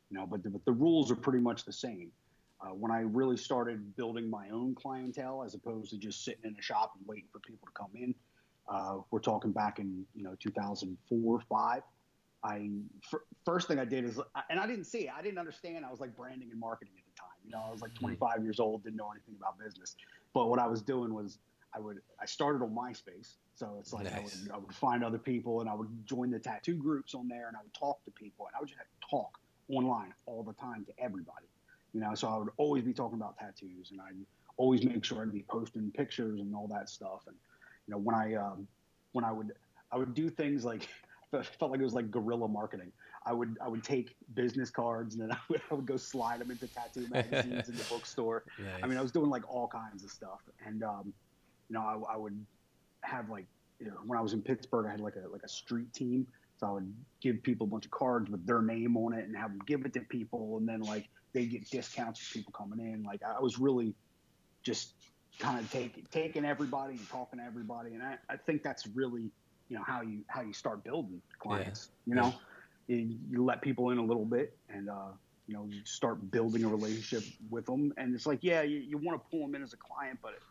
You 0.09 0.17
know, 0.17 0.27
but 0.27 0.43
the, 0.43 0.49
but 0.49 0.65
the 0.65 0.73
rules 0.73 1.09
are 1.11 1.15
pretty 1.15 1.39
much 1.39 1.63
the 1.63 1.73
same. 1.73 2.11
Uh, 2.61 2.69
when 2.69 2.91
I 2.91 2.99
really 2.99 3.37
started 3.37 3.95
building 3.95 4.29
my 4.29 4.49
own 4.49 4.75
clientele, 4.75 5.43
as 5.43 5.55
opposed 5.55 5.89
to 5.91 5.97
just 5.97 6.23
sitting 6.23 6.43
in 6.45 6.55
a 6.57 6.61
shop 6.61 6.93
and 6.97 7.07
waiting 7.07 7.27
for 7.31 7.39
people 7.39 7.67
to 7.67 7.73
come 7.73 7.89
in, 7.95 8.13
uh, 8.69 8.97
we're 9.09 9.19
talking 9.19 9.51
back 9.51 9.79
in 9.79 10.05
you 10.13 10.23
know 10.23 10.35
2004, 10.39 11.41
five. 11.49 11.81
I 12.43 12.69
f- 13.11 13.19
first 13.45 13.67
thing 13.67 13.79
I 13.79 13.85
did 13.85 14.05
is, 14.05 14.19
and 14.49 14.59
I 14.59 14.67
didn't 14.67 14.85
see 14.85 14.99
it. 14.99 15.09
I 15.15 15.21
didn't 15.21 15.39
understand. 15.39 15.85
I 15.85 15.91
was 15.91 15.99
like 15.99 16.15
branding 16.15 16.49
and 16.51 16.59
marketing 16.59 16.93
at 16.97 17.03
the 17.05 17.19
time. 17.19 17.37
You 17.43 17.51
know, 17.51 17.63
I 17.67 17.71
was 17.71 17.81
like 17.81 17.91
hmm. 17.97 18.05
25 18.05 18.43
years 18.43 18.59
old, 18.59 18.83
didn't 18.83 18.97
know 18.97 19.11
anything 19.11 19.35
about 19.39 19.57
business. 19.59 19.95
But 20.33 20.49
what 20.49 20.59
I 20.59 20.67
was 20.67 20.81
doing 20.81 21.13
was, 21.13 21.39
I 21.73 21.79
would 21.79 21.99
I 22.19 22.25
started 22.25 22.63
on 22.63 22.75
MySpace, 22.75 23.37
so 23.55 23.77
it's 23.79 23.91
like 23.91 24.05
nice. 24.05 24.13
I, 24.13 24.21
would, 24.21 24.51
I 24.51 24.57
would 24.59 24.75
find 24.75 25.03
other 25.03 25.17
people 25.17 25.61
and 25.61 25.69
I 25.69 25.73
would 25.73 25.89
join 26.05 26.29
the 26.29 26.39
tattoo 26.39 26.75
groups 26.75 27.15
on 27.15 27.27
there, 27.27 27.47
and 27.47 27.57
I 27.57 27.61
would 27.63 27.73
talk 27.73 28.03
to 28.05 28.11
people, 28.11 28.45
and 28.45 28.55
I 28.55 28.59
would 28.59 28.69
just 28.69 28.81
talk 29.09 29.39
online 29.69 30.13
all 30.27 30.43
the 30.43 30.53
time 30.53 30.85
to 30.85 31.03
everybody. 31.03 31.47
You 31.93 32.01
know, 32.01 32.15
so 32.15 32.27
I 32.29 32.37
would 32.37 32.49
always 32.57 32.83
be 32.83 32.93
talking 32.93 33.17
about 33.17 33.37
tattoos, 33.37 33.91
and 33.91 33.99
I'd 34.01 34.15
always 34.57 34.83
make 34.83 35.03
sure 35.03 35.21
I'd 35.21 35.33
be 35.33 35.45
posting 35.49 35.91
pictures 35.91 36.39
and 36.39 36.55
all 36.55 36.67
that 36.67 36.89
stuff. 36.89 37.23
And 37.27 37.35
you 37.87 37.93
know, 37.93 37.97
when 37.97 38.15
I 38.15 38.35
um, 38.35 38.67
when 39.11 39.25
I 39.25 39.31
would 39.31 39.51
I 39.91 39.97
would 39.97 40.13
do 40.13 40.29
things 40.29 40.63
like 40.63 40.87
felt 41.31 41.71
like 41.71 41.79
it 41.79 41.83
was 41.83 41.93
like 41.93 42.11
guerrilla 42.11 42.47
marketing. 42.47 42.91
I 43.25 43.33
would 43.33 43.57
I 43.63 43.67
would 43.67 43.83
take 43.83 44.15
business 44.33 44.69
cards 44.69 45.15
and 45.15 45.23
then 45.23 45.31
I 45.35 45.39
would, 45.49 45.61
I 45.69 45.73
would 45.75 45.85
go 45.85 45.97
slide 45.97 46.39
them 46.39 46.51
into 46.51 46.67
tattoo 46.67 47.07
magazines 47.11 47.69
in 47.69 47.75
the 47.75 47.83
bookstore. 47.89 48.43
Nice. 48.57 48.81
I 48.83 48.87
mean, 48.87 48.97
I 48.97 49.01
was 49.01 49.11
doing 49.11 49.29
like 49.29 49.47
all 49.49 49.67
kinds 49.67 50.03
of 50.03 50.11
stuff, 50.11 50.39
and 50.65 50.83
um, 50.83 51.13
you 51.69 51.75
know, 51.75 51.81
I, 51.81 52.13
I 52.13 52.17
would 52.17 52.39
have 53.03 53.29
like 53.29 53.45
you 53.79 53.87
know, 53.87 53.97
when 54.05 54.17
I 54.17 54.21
was 54.21 54.33
in 54.33 54.41
Pittsburgh, 54.41 54.85
I 54.87 54.91
had 54.91 55.01
like 55.01 55.15
a 55.15 55.27
like 55.27 55.43
a 55.43 55.49
street 55.49 55.91
team. 55.93 56.27
So 56.57 56.67
I 56.67 56.71
would 56.73 56.93
give 57.21 57.41
people 57.41 57.65
a 57.65 57.69
bunch 57.69 57.85
of 57.85 57.91
cards 57.91 58.29
with 58.29 58.45
their 58.45 58.61
name 58.61 58.95
on 58.95 59.13
it 59.13 59.25
and 59.25 59.35
have 59.35 59.49
them 59.49 59.61
give 59.65 59.83
it 59.83 59.93
to 59.93 60.01
people, 60.01 60.57
and 60.57 60.69
then 60.69 60.81
like 60.81 61.09
they 61.33 61.45
get 61.45 61.69
discounts 61.69 62.19
for 62.19 62.33
people 62.33 62.53
coming 62.53 62.79
in. 62.79 63.03
Like 63.03 63.21
I 63.23 63.39
was 63.39 63.59
really 63.59 63.93
just 64.63 64.93
kind 65.39 65.59
of 65.59 65.71
taking 65.71 66.05
taking 66.11 66.45
everybody 66.45 66.93
and 66.93 67.09
talking 67.09 67.39
to 67.39 67.45
everybody, 67.45 67.93
and 67.93 68.03
I, 68.03 68.17
I 68.29 68.37
think 68.37 68.63
that's 68.63 68.87
really 68.87 69.31
you 69.69 69.77
know 69.77 69.83
how 69.85 70.01
you 70.01 70.19
how 70.27 70.41
you 70.41 70.53
start 70.53 70.83
building 70.83 71.21
clients. 71.39 71.89
Yeah. 72.05 72.09
You 72.09 72.21
know, 72.21 72.33
yeah. 72.87 72.97
you, 72.97 73.17
you, 73.29 73.43
let 73.43 73.61
people 73.61 73.89
in 73.91 73.97
a 73.97 74.03
little 74.03 74.25
bit, 74.25 74.55
and 74.69 74.89
uh, 74.89 75.13
you 75.47 75.55
know 75.55 75.65
you 75.69 75.79
start 75.85 76.29
building 76.29 76.65
a 76.65 76.67
relationship 76.67 77.23
with 77.49 77.65
them. 77.65 77.93
And 77.97 78.13
it's 78.13 78.25
like, 78.25 78.39
yeah, 78.41 78.61
you, 78.63 78.79
you 78.79 78.97
want 78.97 79.21
to 79.21 79.29
pull 79.29 79.47
them 79.47 79.55
in 79.55 79.63
as 79.63 79.73
a 79.73 79.77
client, 79.77 80.19
but 80.21 80.33
it, 80.33 80.41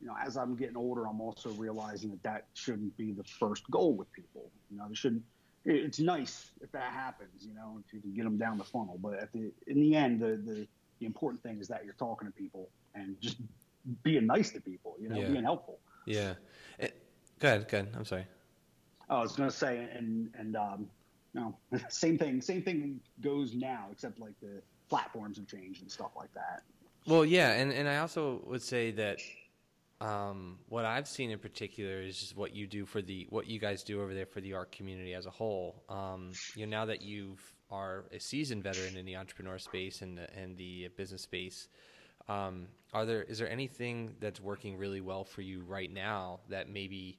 you 0.00 0.06
know, 0.06 0.14
as 0.24 0.36
I'm 0.36 0.56
getting 0.56 0.76
older, 0.76 1.06
I'm 1.06 1.20
also 1.20 1.50
realizing 1.50 2.10
that 2.10 2.22
that 2.22 2.46
shouldn't 2.54 2.96
be 2.96 3.12
the 3.12 3.24
first 3.24 3.70
goal 3.70 3.94
with 3.94 4.10
people. 4.12 4.50
You 4.70 4.78
know, 4.78 4.86
they 4.88 4.94
shouldn't. 4.94 5.22
It's 5.64 5.98
nice 5.98 6.50
if 6.60 6.70
that 6.72 6.92
happens, 6.92 7.46
you 7.46 7.54
know, 7.54 7.80
if 7.86 7.92
you 7.92 8.00
can 8.00 8.14
get 8.14 8.24
them 8.24 8.36
down 8.36 8.58
the 8.58 8.64
funnel. 8.64 8.98
But 9.00 9.14
at 9.14 9.32
the 9.32 9.50
in 9.66 9.80
the 9.80 9.94
end, 9.94 10.20
the 10.20 10.36
the, 10.36 10.66
the 11.00 11.06
important 11.06 11.42
thing 11.42 11.58
is 11.58 11.68
that 11.68 11.84
you're 11.84 11.94
talking 11.94 12.28
to 12.28 12.32
people 12.32 12.68
and 12.94 13.16
just 13.20 13.38
being 14.02 14.26
nice 14.26 14.50
to 14.50 14.60
people. 14.60 14.96
You 15.00 15.08
know, 15.08 15.16
yeah. 15.16 15.28
being 15.28 15.44
helpful. 15.44 15.78
Yeah. 16.06 16.34
It, 16.78 16.84
eh, 16.84 16.88
go 17.38 17.48
ahead. 17.48 17.68
Go 17.68 17.78
ahead. 17.78 17.94
I'm 17.96 18.04
sorry. 18.04 18.26
I 19.08 19.20
was 19.20 19.36
going 19.36 19.48
to 19.48 19.56
say, 19.56 19.88
and 19.96 20.30
and 20.38 20.56
um, 20.56 20.86
no, 21.34 21.56
same 21.88 22.18
thing. 22.18 22.40
Same 22.40 22.62
thing 22.62 23.00
goes 23.20 23.54
now, 23.54 23.88
except 23.90 24.18
like 24.18 24.38
the 24.40 24.62
platforms 24.88 25.38
have 25.38 25.46
changed 25.46 25.82
and 25.82 25.90
stuff 25.90 26.10
like 26.16 26.32
that. 26.34 26.62
Well, 27.06 27.24
yeah, 27.24 27.52
and 27.52 27.72
and 27.72 27.88
I 27.88 27.98
also 27.98 28.42
would 28.46 28.62
say 28.62 28.90
that 28.92 29.18
um, 30.00 30.58
what 30.68 30.84
I've 30.84 31.08
seen 31.08 31.30
in 31.30 31.38
particular 31.38 32.00
is 32.00 32.32
what 32.34 32.54
you 32.54 32.66
do 32.66 32.84
for 32.84 33.00
the 33.00 33.26
what 33.30 33.46
you 33.46 33.58
guys 33.58 33.82
do 33.82 34.02
over 34.02 34.14
there 34.14 34.26
for 34.26 34.40
the 34.40 34.54
art 34.54 34.72
community 34.72 35.14
as 35.14 35.26
a 35.26 35.30
whole. 35.30 35.82
Um, 35.88 36.32
you 36.54 36.66
know, 36.66 36.78
now 36.78 36.84
that 36.86 37.02
you 37.02 37.36
are 37.70 38.04
a 38.12 38.18
seasoned 38.18 38.62
veteran 38.62 38.96
in 38.96 39.06
the 39.06 39.16
entrepreneur 39.16 39.58
space 39.58 40.02
and 40.02 40.18
the, 40.18 40.32
and 40.36 40.56
the 40.56 40.88
business 40.96 41.22
space, 41.22 41.68
um, 42.28 42.66
are 42.92 43.06
there 43.06 43.22
is 43.22 43.38
there 43.38 43.48
anything 43.48 44.14
that's 44.20 44.40
working 44.40 44.76
really 44.76 45.00
well 45.00 45.24
for 45.24 45.42
you 45.42 45.62
right 45.66 45.92
now 45.92 46.40
that 46.48 46.68
maybe 46.68 47.18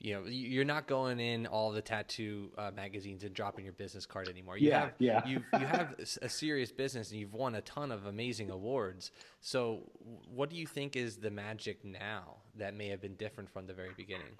you 0.00 0.14
know 0.14 0.24
you're 0.26 0.64
not 0.64 0.86
going 0.86 1.20
in 1.20 1.46
all 1.46 1.70
the 1.70 1.82
tattoo 1.82 2.50
uh, 2.56 2.70
magazines 2.74 3.22
and 3.22 3.34
dropping 3.34 3.64
your 3.66 3.74
business 3.74 4.06
card 4.06 4.28
anymore. 4.28 4.56
You 4.56 4.70
yeah, 4.70 4.80
have 4.80 4.92
yeah. 4.98 5.26
you 5.26 5.42
you 5.52 5.66
have 5.66 5.94
a 6.22 6.28
serious 6.28 6.72
business 6.72 7.10
and 7.10 7.20
you've 7.20 7.34
won 7.34 7.54
a 7.54 7.60
ton 7.60 7.92
of 7.92 8.06
amazing 8.06 8.50
awards. 8.50 9.10
So 9.40 9.90
what 10.26 10.48
do 10.48 10.56
you 10.56 10.66
think 10.66 10.96
is 10.96 11.16
the 11.16 11.30
magic 11.30 11.84
now 11.84 12.38
that 12.56 12.74
may 12.74 12.88
have 12.88 13.02
been 13.02 13.14
different 13.16 13.50
from 13.50 13.66
the 13.66 13.74
very 13.74 13.92
beginning? 13.94 14.32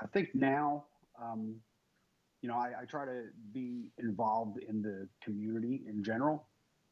I 0.00 0.06
think 0.12 0.34
now 0.34 0.84
um, 1.20 1.56
you 2.42 2.50
know 2.50 2.56
I, 2.56 2.82
I 2.82 2.84
try 2.84 3.06
to 3.06 3.24
be 3.54 3.86
involved 3.98 4.58
in 4.68 4.82
the 4.82 5.08
community 5.24 5.82
in 5.88 6.04
general 6.04 6.44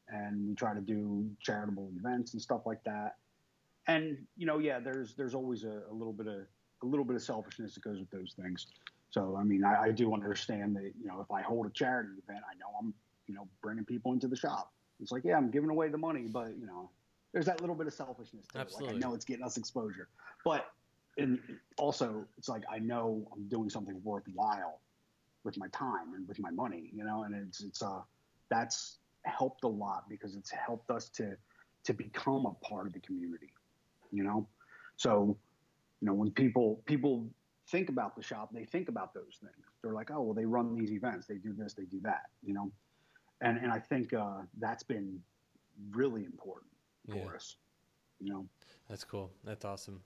and 0.09 0.49
we 0.49 0.55
try 0.55 0.73
to 0.73 0.81
do 0.81 1.29
charitable 1.43 1.93
events 1.99 2.33
and 2.33 2.41
stuff 2.41 2.63
like 2.65 2.83
that. 2.85 3.17
And 3.87 4.17
you 4.39 4.47
know 4.47 4.61
yeah 4.61 4.81
there's 4.81 5.15
there's 5.15 5.35
always 5.35 5.65
a, 5.65 5.83
a 5.91 5.93
little 5.93 6.15
bit 6.15 6.27
of 6.27 6.47
a 6.83 6.87
little 6.87 7.05
bit 7.05 7.17
of 7.17 7.23
selfishness 7.23 7.75
that 7.75 7.85
goes 7.85 7.99
with 7.99 8.11
those 8.11 8.35
things. 8.41 8.67
So, 9.11 9.37
I 9.39 9.43
mean, 9.43 9.65
I, 9.65 9.85
I, 9.85 9.91
do 9.91 10.15
understand 10.15 10.77
that, 10.77 10.93
you 11.01 11.09
know, 11.09 11.21
if 11.21 11.31
I 11.33 11.43
hold 11.43 11.67
a 11.67 11.71
charity 11.71 12.11
event, 12.23 12.45
I 12.49 12.57
know 12.59 12.67
I'm, 12.81 12.95
you 13.27 13.35
know, 13.35 13.49
bringing 13.61 13.85
people 13.85 14.13
into 14.13 14.29
the 14.29 14.37
shop. 14.37 14.73
It's 15.01 15.11
like, 15.11 15.25
yeah, 15.25 15.37
I'm 15.37 15.51
giving 15.51 15.71
away 15.71 15.89
the 15.89 15.99
money, 15.99 16.27
but, 16.33 16.57
you 16.59 16.67
know, 16.67 16.91
there's 17.33 17.47
that 17.47 17.61
little 17.61 17.75
bit 17.75 17.87
of 17.87 17.93
selfishness 17.93 18.47
to 18.53 18.61
Absolutely. 18.61 18.95
Like, 18.95 19.05
I 19.05 19.09
know 19.09 19.15
it's 19.15 19.25
getting 19.25 19.45
us 19.45 19.57
exposure. 19.57 20.09
But 20.45 20.71
and 21.19 21.39
also, 21.77 22.25
it's 22.39 22.49
like, 22.49 22.63
I 22.71 22.79
know 22.79 23.27
I'm 23.33 23.49
doing 23.49 23.69
something 23.69 24.01
worthwhile 24.05 24.81
with 25.45 25.59
my 25.59 25.69
time 25.69 26.15
and 26.15 26.27
with 26.29 26.39
my 26.39 26.51
money, 26.51 26.91
you 26.93 27.05
know, 27.05 27.25
and 27.25 27.35
it's, 27.35 27.63
it's, 27.63 27.83
uh, 27.83 28.01
that's 28.49 28.99
helped 29.25 29.65
a 29.65 29.69
lot 29.69 30.05
because 30.09 30.37
it's 30.37 30.51
helped 30.51 30.91
us 30.91 31.09
to, 31.11 31.37
to 31.85 31.93
become 31.93 32.47
a 32.47 32.53
part 32.65 32.87
of 32.87 32.93
the 32.93 33.01
community, 33.01 33.53
you 34.13 34.23
know? 34.23 34.47
So, 34.97 35.37
you 36.01 36.07
know, 36.07 36.15
when 36.15 36.31
people 36.31 36.83
people 36.87 37.29
think 37.71 37.89
about 37.89 38.17
the 38.17 38.23
shop, 38.23 38.51
they 38.53 38.65
think 38.65 38.89
about 38.89 39.15
those 39.15 39.39
things. 39.41 39.67
They're 39.83 39.93
like, 39.93 40.11
oh, 40.11 40.23
well, 40.23 40.35
they 40.35 40.45
run 40.45 40.75
these 40.75 40.93
events, 40.93 41.27
they 41.27 41.37
do 41.37 41.53
this, 41.57 41.75
they 41.75 41.85
do 41.85 42.01
that, 42.03 42.23
you 42.43 42.55
know, 42.55 42.71
and 43.41 43.59
and 43.59 43.73
I 43.73 43.79
think 43.79 44.13
uh, 44.13 44.43
that's 44.59 44.83
been 44.83 45.21
really 45.91 46.25
important 46.25 46.71
for 47.09 47.17
yeah. 47.17 47.37
us. 47.37 47.57
You 48.21 48.33
know, 48.33 48.47
that's 48.89 49.05
cool. 49.05 49.31
That's 49.45 49.65
awesome. 49.65 50.03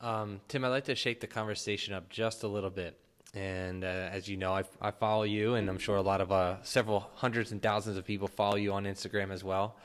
Um, 0.00 0.40
Tim, 0.48 0.64
I'd 0.64 0.68
like 0.68 0.84
to 0.84 0.94
shake 0.94 1.20
the 1.20 1.26
conversation 1.26 1.94
up 1.94 2.08
just 2.08 2.42
a 2.42 2.48
little 2.48 2.70
bit. 2.70 2.98
And 3.32 3.84
uh, 3.84 4.08
as 4.12 4.28
you 4.28 4.36
know, 4.36 4.52
I, 4.52 4.62
I, 4.80 4.90
follow 4.92 5.24
you, 5.24 5.54
and 5.54 5.68
I'm 5.68 5.78
sure 5.78 5.96
a 5.96 6.02
lot 6.02 6.20
of 6.20 6.30
uh, 6.30 6.62
several 6.62 7.10
hundreds 7.14 7.50
and 7.50 7.60
thousands 7.60 7.96
of 7.96 8.04
people 8.04 8.28
follow 8.28 8.56
you 8.56 8.72
on 8.72 8.84
Instagram 8.84 9.32
as 9.32 9.42
well. 9.42 9.76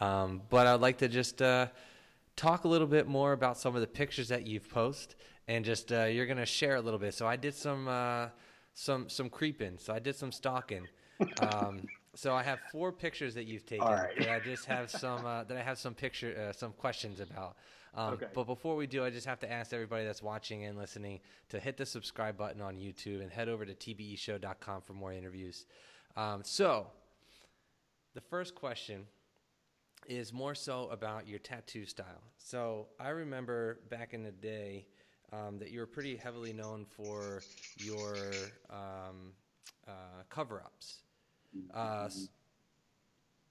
Um, 0.00 0.42
but 0.50 0.66
I'd 0.66 0.80
like 0.80 0.98
to 0.98 1.08
just 1.08 1.40
uh, 1.40 1.68
talk 2.40 2.64
a 2.64 2.68
little 2.68 2.86
bit 2.86 3.06
more 3.06 3.32
about 3.32 3.58
some 3.58 3.74
of 3.74 3.82
the 3.82 3.86
pictures 3.86 4.28
that 4.28 4.46
you've 4.46 4.68
posted, 4.70 5.14
and 5.46 5.62
just 5.64 5.92
uh, 5.92 6.04
you're 6.04 6.26
gonna 6.26 6.46
share 6.46 6.76
a 6.76 6.80
little 6.80 6.98
bit. 6.98 7.12
So 7.12 7.26
I 7.26 7.36
did 7.36 7.54
some 7.54 7.86
uh, 7.86 8.28
some 8.72 9.08
some 9.08 9.28
creeping. 9.28 9.76
So 9.78 9.92
I 9.92 9.98
did 9.98 10.16
some 10.16 10.32
stalking. 10.32 10.88
Um, 11.42 11.86
so 12.14 12.34
I 12.34 12.42
have 12.42 12.58
four 12.72 12.92
pictures 12.92 13.34
that 13.34 13.44
you've 13.44 13.66
taken 13.66 13.86
right. 13.86 14.18
that 14.18 14.30
I 14.30 14.40
just 14.40 14.64
have 14.64 14.90
some 14.90 15.26
uh, 15.26 15.44
that 15.44 15.56
I 15.56 15.62
have 15.62 15.78
some 15.78 15.94
picture 15.94 16.48
uh, 16.48 16.52
some 16.52 16.72
questions 16.72 17.20
about. 17.20 17.56
Um, 17.94 18.14
okay. 18.14 18.26
But 18.32 18.44
before 18.44 18.74
we 18.74 18.86
do, 18.86 19.04
I 19.04 19.10
just 19.10 19.26
have 19.26 19.40
to 19.40 19.52
ask 19.52 19.72
everybody 19.74 20.04
that's 20.04 20.22
watching 20.22 20.64
and 20.64 20.78
listening 20.78 21.20
to 21.50 21.60
hit 21.60 21.76
the 21.76 21.84
subscribe 21.84 22.38
button 22.38 22.62
on 22.62 22.76
YouTube 22.76 23.20
and 23.20 23.30
head 23.30 23.48
over 23.48 23.66
to 23.66 23.74
tbeshow.com 23.74 24.80
for 24.82 24.92
more 24.94 25.12
interviews. 25.12 25.66
Um, 26.16 26.40
so 26.44 26.86
the 28.14 28.20
first 28.20 28.54
question 28.54 29.06
is 30.08 30.32
more 30.32 30.54
so 30.54 30.88
about 30.90 31.28
your 31.28 31.38
tattoo 31.38 31.86
style. 31.86 32.22
So 32.38 32.88
I 32.98 33.10
remember 33.10 33.80
back 33.90 34.14
in 34.14 34.22
the 34.22 34.32
day 34.32 34.86
um, 35.32 35.58
that 35.58 35.70
you 35.70 35.80
were 35.80 35.86
pretty 35.86 36.16
heavily 36.16 36.52
known 36.52 36.84
for 36.84 37.42
your 37.76 38.16
um, 38.68 39.32
uh, 39.86 40.22
cover 40.28 40.62
ups. 40.64 41.02
Uh, 41.72 42.08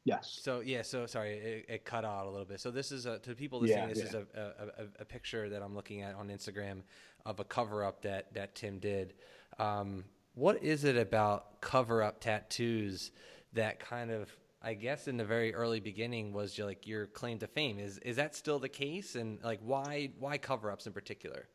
yes. 0.04 0.40
So 0.42 0.62
yeah. 0.62 0.82
So 0.82 1.06
sorry, 1.06 1.38
it, 1.38 1.66
it, 1.70 1.86
cut 1.86 2.06
out 2.06 2.26
a 2.26 2.30
little 2.30 2.46
bit. 2.46 2.60
So 2.60 2.72
this 2.72 2.92
is 2.92 3.06
a, 3.06 3.20
to 3.20 3.36
people 3.36 3.60
listening. 3.60 3.90
Yeah, 3.90 3.94
this 3.94 4.00
yeah. 4.00 4.06
is 4.06 4.14
a, 4.16 4.26
a, 4.38 5.02
a, 5.02 5.06
picture 5.06 5.50
that 5.50 5.62
I'm 5.62 5.76
looking 5.76 6.02
at 6.02 6.16
on 6.16 6.30
Instagram 6.30 6.82
of 7.26 7.40
a 7.40 7.44
cover 7.44 7.84
up 7.84 8.02
that 8.04 8.34
that 8.34 8.56
Tim 8.56 8.80
did. 8.80 9.14
Um, 9.58 10.06
what 10.36 10.64
is 10.64 10.86
it 10.86 10.96
about 10.96 11.60
cover 11.60 12.02
up 12.02 12.22
tattoos 12.22 13.12
that 13.54 13.80
kind 13.80 14.12
of 14.12 14.30
I 14.62 14.74
guess 14.74 15.08
in 15.08 15.16
the 15.18 15.24
very 15.24 15.54
early 15.54 15.80
beginning 15.80 16.34
was 16.34 16.58
your, 16.58 16.68
like 16.68 16.86
your 16.86 17.08
claim 17.08 17.40
to 17.40 17.48
fame. 17.48 17.80
Is 17.80 17.98
is 18.00 18.18
that 18.18 18.36
still 18.36 18.60
the 18.60 18.70
case? 18.70 19.16
And 19.16 19.42
like 19.42 19.60
why 19.64 20.12
why 20.20 20.38
cover 20.38 20.70
ups 20.70 20.86
in 20.86 20.94
particular? 20.94 21.48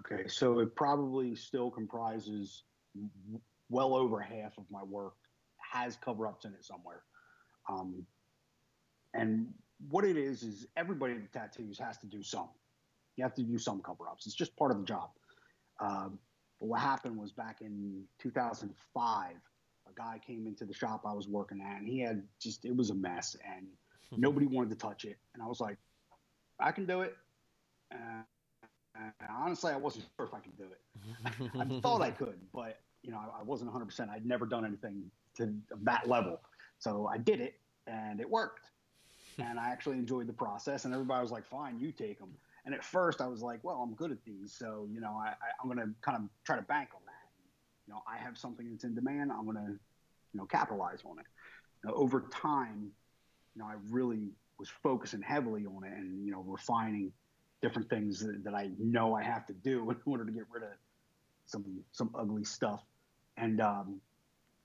Okay, 0.00 0.28
so 0.28 0.58
it 0.60 0.76
probably 0.76 1.34
still 1.34 1.70
comprises 1.70 2.64
well 3.70 3.94
over 3.94 4.20
half 4.20 4.56
of 4.58 4.64
my 4.70 4.82
work 4.82 5.14
has 5.72 5.96
cover 5.96 6.26
ups 6.26 6.44
in 6.44 6.52
it 6.52 6.64
somewhere. 6.64 7.02
Um, 7.68 8.06
and 9.14 9.48
what 9.90 10.04
it 10.04 10.16
is 10.16 10.42
is 10.42 10.66
everybody 10.76 11.14
with 11.14 11.32
tattoos 11.32 11.78
has 11.78 11.98
to 11.98 12.06
do 12.06 12.22
some. 12.22 12.48
You 13.16 13.24
have 13.24 13.34
to 13.34 13.42
do 13.42 13.58
some 13.58 13.80
cover 13.80 14.08
ups. 14.08 14.26
It's 14.26 14.34
just 14.34 14.56
part 14.56 14.70
of 14.70 14.78
the 14.78 14.84
job. 14.84 15.10
Um, 15.80 16.18
but 16.60 16.66
what 16.66 16.80
happened 16.80 17.16
was 17.16 17.32
back 17.32 17.60
in 17.60 18.04
2005, 18.18 19.32
a 19.88 19.94
guy 20.00 20.20
came 20.24 20.46
into 20.46 20.64
the 20.64 20.74
shop 20.74 21.02
I 21.06 21.12
was 21.12 21.28
working 21.28 21.60
at, 21.60 21.78
and 21.78 21.88
he 21.88 22.00
had 22.00 22.22
just 22.40 22.64
it 22.64 22.76
was 22.76 22.90
a 22.90 22.94
mess, 22.94 23.36
and 23.56 23.66
nobody 24.16 24.46
wanted 24.50 24.70
to 24.70 24.76
touch 24.76 25.04
it. 25.04 25.18
And 25.34 25.42
I 25.42 25.46
was 25.46 25.60
like, 25.60 25.76
I 26.60 26.72
can 26.72 26.86
do 26.86 27.02
it. 27.02 27.16
Uh, 27.92 28.22
honestly, 29.30 29.72
I 29.72 29.76
wasn't 29.76 30.06
sure 30.16 30.26
if 30.26 30.34
I 30.34 30.40
could 30.40 30.56
do 30.56 30.64
it. 30.64 31.50
I 31.58 31.80
thought 31.80 32.02
I 32.02 32.10
could, 32.10 32.38
but 32.52 32.80
you 33.02 33.10
know, 33.10 33.18
I, 33.18 33.40
I 33.40 33.42
wasn't 33.42 33.70
100. 33.70 33.84
percent 33.86 34.10
I'd 34.10 34.26
never 34.26 34.46
done 34.46 34.64
anything 34.64 35.10
to 35.36 35.52
that 35.82 36.08
level, 36.08 36.40
so 36.78 37.06
I 37.06 37.18
did 37.18 37.40
it, 37.40 37.54
and 37.86 38.20
it 38.20 38.28
worked. 38.28 38.66
And 39.38 39.58
I 39.58 39.68
actually 39.70 39.98
enjoyed 39.98 40.26
the 40.26 40.32
process, 40.32 40.84
and 40.84 40.92
everybody 40.92 41.22
was 41.22 41.30
like, 41.30 41.46
"Fine, 41.46 41.78
you 41.78 41.92
take 41.92 42.18
them." 42.18 42.34
And 42.64 42.74
at 42.74 42.84
first, 42.84 43.20
I 43.20 43.28
was 43.28 43.40
like, 43.40 43.60
"Well, 43.62 43.76
I'm 43.76 43.94
good 43.94 44.10
at 44.10 44.22
these, 44.24 44.52
so 44.52 44.88
you 44.90 45.00
know, 45.00 45.12
I, 45.12 45.28
I, 45.28 45.48
I'm 45.62 45.72
going 45.72 45.78
to 45.78 45.94
kind 46.02 46.16
of 46.16 46.28
try 46.44 46.56
to 46.56 46.62
bank 46.62 46.90
on 46.94 47.00
that." 47.06 47.17
You 47.88 47.94
know, 47.94 48.02
I 48.06 48.18
have 48.22 48.36
something 48.36 48.70
that's 48.70 48.84
in 48.84 48.94
demand. 48.94 49.32
I'm 49.32 49.44
going 49.44 49.56
to, 49.56 49.72
you 49.72 50.38
know, 50.38 50.44
capitalize 50.44 51.00
on 51.06 51.18
it. 51.18 51.24
You 51.82 51.90
know, 51.90 51.96
over 51.96 52.26
time, 52.30 52.90
you 53.56 53.62
know, 53.62 53.66
I 53.66 53.76
really 53.88 54.28
was 54.58 54.68
focusing 54.68 55.22
heavily 55.22 55.64
on 55.64 55.84
it, 55.84 55.92
and 55.96 56.22
you 56.26 56.30
know, 56.30 56.44
refining 56.46 57.12
different 57.62 57.88
things 57.88 58.20
that, 58.20 58.44
that 58.44 58.54
I 58.54 58.70
know 58.78 59.14
I 59.14 59.22
have 59.22 59.46
to 59.46 59.54
do 59.54 59.90
in 59.90 59.96
order 60.04 60.26
to 60.26 60.32
get 60.32 60.44
rid 60.50 60.64
of 60.64 60.70
some 61.46 61.64
some 61.92 62.10
ugly 62.14 62.44
stuff. 62.44 62.82
And 63.38 63.62
um, 63.62 64.02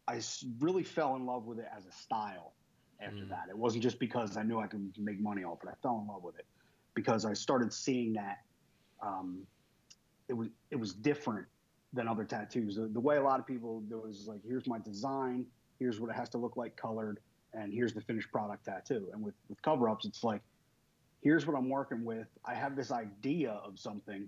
I 0.05 0.19
really 0.59 0.83
fell 0.83 1.15
in 1.15 1.25
love 1.25 1.45
with 1.45 1.59
it 1.59 1.67
as 1.75 1.85
a 1.85 1.91
style 1.93 2.51
after 2.99 3.23
mm. 3.23 3.29
that. 3.29 3.45
It 3.49 3.57
wasn't 3.57 3.83
just 3.83 3.99
because 3.99 4.35
I 4.35 4.43
knew 4.43 4.59
I 4.59 4.67
could 4.67 4.91
make 4.97 5.21
money 5.21 5.45
off 5.45 5.59
it. 5.63 5.69
I 5.69 5.75
fell 5.81 6.01
in 6.01 6.13
love 6.13 6.23
with 6.23 6.37
it 6.39 6.45
because 6.93 7.23
I 7.23 7.31
started 7.31 7.71
seeing 7.71 8.11
that 8.13 8.39
um, 9.01 9.47
it 10.27 10.33
was 10.33 10.49
it 10.71 10.75
was 10.75 10.93
different 10.93 11.47
than 11.93 12.07
other 12.07 12.25
tattoos. 12.25 12.75
The, 12.75 12.87
the, 12.87 12.99
way 12.99 13.17
a 13.17 13.21
lot 13.21 13.39
of 13.39 13.47
people 13.47 13.81
do 13.81 14.05
is 14.05 14.27
like, 14.27 14.39
here's 14.45 14.67
my 14.67 14.79
design, 14.79 15.45
here's 15.79 15.99
what 15.99 16.09
it 16.09 16.15
has 16.15 16.29
to 16.29 16.37
look 16.37 16.57
like 16.57 16.75
colored, 16.75 17.19
and 17.53 17.71
here's 17.71 17.93
the 17.93 18.01
finished 18.01 18.31
product 18.31 18.65
tattoo. 18.65 19.09
And 19.13 19.23
with 19.23 19.35
with 19.47 19.61
cover 19.61 19.89
ups, 19.89 20.05
it's 20.05 20.23
like, 20.23 20.41
here's 21.21 21.45
what 21.45 21.55
I'm 21.55 21.69
working 21.69 22.03
with. 22.03 22.27
I 22.45 22.55
have 22.55 22.75
this 22.75 22.91
idea 22.91 23.51
of 23.63 23.77
something, 23.77 24.27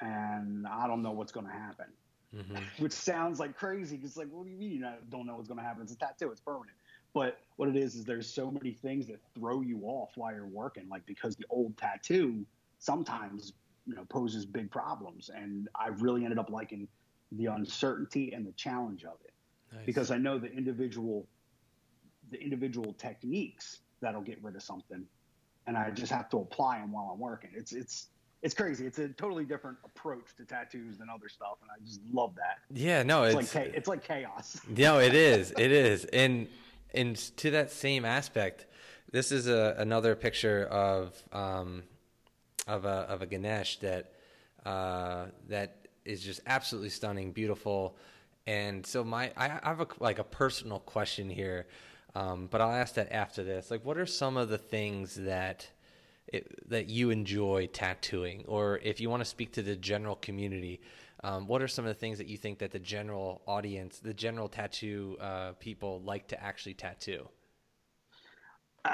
and 0.00 0.66
I 0.66 0.86
don't 0.86 1.02
know 1.02 1.12
what's 1.12 1.32
going 1.32 1.46
to 1.46 1.52
happen. 1.52 1.86
Mm-hmm. 2.34 2.56
Which 2.82 2.92
sounds 2.92 3.38
like 3.38 3.56
crazy. 3.56 4.00
It's 4.02 4.16
like, 4.16 4.28
what 4.30 4.44
do 4.44 4.50
you 4.50 4.58
mean 4.58 4.84
I 4.84 4.96
don't 5.08 5.26
know 5.26 5.36
what's 5.36 5.48
going 5.48 5.60
to 5.60 5.64
happen? 5.64 5.82
It's 5.82 5.92
a 5.92 5.98
tattoo. 5.98 6.30
It's 6.32 6.40
permanent. 6.40 6.76
But 7.14 7.38
what 7.56 7.68
it 7.68 7.76
is 7.76 7.94
is 7.94 8.04
there's 8.04 8.28
so 8.28 8.50
many 8.50 8.72
things 8.72 9.06
that 9.06 9.20
throw 9.34 9.62
you 9.62 9.80
off 9.84 10.10
while 10.16 10.34
you're 10.34 10.44
working. 10.44 10.88
Like 10.90 11.06
because 11.06 11.36
the 11.36 11.46
old 11.48 11.78
tattoo 11.78 12.44
sometimes 12.78 13.54
you 13.86 13.94
know 13.94 14.04
poses 14.08 14.44
big 14.44 14.70
problems, 14.70 15.30
and 15.34 15.68
I 15.74 15.88
really 15.88 16.24
ended 16.24 16.38
up 16.38 16.50
liking 16.50 16.88
the 17.32 17.46
uncertainty 17.46 18.32
and 18.32 18.46
the 18.46 18.52
challenge 18.52 19.04
of 19.04 19.16
it 19.24 19.32
nice. 19.72 19.86
because 19.86 20.10
I 20.10 20.18
know 20.18 20.38
the 20.38 20.52
individual 20.52 21.26
the 22.30 22.40
individual 22.42 22.92
techniques 22.94 23.80
that'll 24.00 24.20
get 24.20 24.42
rid 24.42 24.56
of 24.56 24.62
something, 24.62 25.04
and 25.66 25.76
I 25.76 25.90
just 25.90 26.12
have 26.12 26.28
to 26.30 26.38
apply 26.38 26.78
them 26.78 26.92
while 26.92 27.10
I'm 27.12 27.20
working. 27.20 27.50
It's 27.54 27.72
it's 27.72 28.08
it's 28.42 28.54
crazy. 28.54 28.86
It's 28.86 28.98
a 28.98 29.08
totally 29.08 29.44
different 29.44 29.78
approach 29.84 30.36
to 30.36 30.44
tattoos 30.44 30.98
than 30.98 31.08
other 31.08 31.28
stuff, 31.28 31.58
and 31.62 31.70
I 31.70 31.84
just 31.84 32.00
love 32.12 32.34
that. 32.36 32.58
Yeah, 32.70 33.02
no, 33.02 33.24
it's, 33.24 33.36
it's 33.36 33.54
like 33.54 33.74
it's 33.74 33.88
like 33.88 34.04
chaos. 34.04 34.60
No, 34.68 34.98
it 34.98 35.14
is. 35.14 35.52
It 35.52 35.72
is, 35.72 36.04
and 36.06 36.48
and 36.94 37.16
to 37.38 37.50
that 37.52 37.70
same 37.70 38.04
aspect, 38.04 38.66
this 39.10 39.32
is 39.32 39.48
a, 39.48 39.74
another 39.78 40.14
picture 40.14 40.64
of 40.66 41.20
um, 41.32 41.82
of 42.66 42.84
a 42.84 43.06
of 43.08 43.22
a 43.22 43.26
Ganesh 43.26 43.78
that 43.78 44.12
uh, 44.64 45.26
that 45.48 45.86
is 46.04 46.22
just 46.22 46.40
absolutely 46.46 46.90
stunning, 46.90 47.32
beautiful. 47.32 47.96
And 48.46 48.86
so 48.86 49.04
my 49.04 49.32
I 49.36 49.48
have 49.48 49.80
a 49.80 49.86
like 50.00 50.18
a 50.18 50.24
personal 50.24 50.80
question 50.80 51.28
here, 51.28 51.66
um, 52.14 52.48
but 52.50 52.60
I'll 52.60 52.72
ask 52.72 52.94
that 52.94 53.12
after 53.12 53.42
this. 53.42 53.70
Like, 53.70 53.84
what 53.84 53.98
are 53.98 54.06
some 54.06 54.36
of 54.36 54.48
the 54.48 54.58
things 54.58 55.14
that 55.16 55.68
it, 56.28 56.68
that 56.70 56.88
you 56.88 57.10
enjoy 57.10 57.68
tattooing, 57.72 58.44
or 58.46 58.78
if 58.82 59.00
you 59.00 59.10
want 59.10 59.20
to 59.20 59.28
speak 59.28 59.52
to 59.52 59.62
the 59.62 59.76
general 59.76 60.16
community? 60.16 60.80
Um, 61.24 61.46
what 61.46 61.62
are 61.62 61.66
some 61.66 61.84
of 61.84 61.88
the 61.88 61.98
things 61.98 62.18
that 62.18 62.28
you 62.28 62.36
think 62.36 62.58
that 62.58 62.70
the 62.70 62.78
general 62.78 63.40
audience, 63.46 63.98
the 63.98 64.14
general 64.14 64.48
tattoo 64.48 65.16
uh, 65.20 65.52
people, 65.52 66.02
like 66.04 66.28
to 66.28 66.40
actually 66.42 66.74
tattoo? 66.74 67.26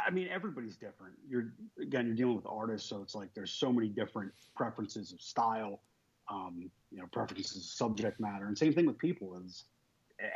I 0.07 0.11
mean, 0.11 0.29
everybody's 0.29 0.77
different. 0.77 1.15
You're 1.29 1.53
again, 1.81 2.07
you're 2.07 2.15
dealing 2.15 2.37
with 2.37 2.47
artists, 2.47 2.89
so 2.89 3.03
it's 3.03 3.15
like 3.15 3.35
there's 3.35 3.51
so 3.51 3.73
many 3.73 3.89
different 3.89 4.33
preferences 4.57 5.13
of 5.13 5.21
style, 5.21 5.81
um, 6.31 6.71
you 6.91 6.99
know, 6.99 7.07
preferences 7.13 7.57
of 7.57 7.63
subject 7.63 8.21
matter, 8.21 8.47
and 8.47 8.57
same 8.57 8.73
thing 8.73 8.87
with 8.87 8.99
people 8.99 9.41
is 9.45 9.65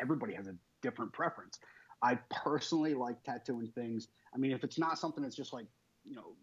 everybody 0.01 0.35
has 0.35 0.47
a 0.49 0.55
different 0.83 1.13
preference. 1.13 1.59
I 2.03 2.17
personally 2.31 2.95
like 2.95 3.23
tattooing 3.25 3.71
things. 3.75 4.09
I 4.35 4.39
mean, 4.39 4.53
if 4.53 4.65
it's 4.65 4.79
not 4.79 4.99
something 4.99 5.23
that's 5.23 5.37
just 5.37 5.53
like, 5.53 5.67
you 6.05 6.17
know, 6.17 6.35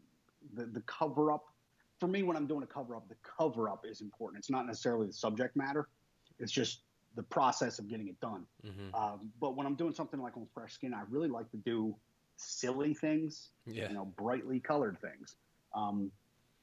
the 0.55 0.65
the 0.65 0.81
cover 0.81 1.31
up 1.31 1.45
for 1.99 2.07
me, 2.07 2.23
when 2.23 2.35
I'm 2.35 2.47
doing 2.47 2.63
a 2.63 2.67
cover 2.67 2.95
up, 2.95 3.07
the 3.07 3.15
cover 3.23 3.69
up 3.69 3.85
is 3.89 4.01
important. 4.01 4.39
It's 4.39 4.49
not 4.49 4.65
necessarily 4.65 5.07
the 5.07 5.13
subject 5.13 5.55
matter. 5.55 5.87
It's 6.39 6.51
just 6.51 6.81
the 7.15 7.23
process 7.23 7.79
of 7.79 7.87
getting 7.87 8.07
it 8.07 8.19
done. 8.19 8.45
Mm-hmm. 8.65 8.95
Um, 8.95 9.31
but 9.39 9.55
when 9.55 9.67
I'm 9.67 9.75
doing 9.75 9.93
something 9.93 10.19
like 10.19 10.35
on 10.35 10.47
fresh 10.53 10.73
skin, 10.73 10.93
I 10.93 11.03
really 11.09 11.29
like 11.29 11.49
to 11.51 11.57
do 11.57 11.95
silly 12.37 12.93
things, 12.93 13.49
yeah. 13.65 13.87
you 13.87 13.93
know, 13.93 14.05
brightly 14.05 14.59
colored 14.59 14.97
things. 14.99 15.35
Um, 15.75 16.11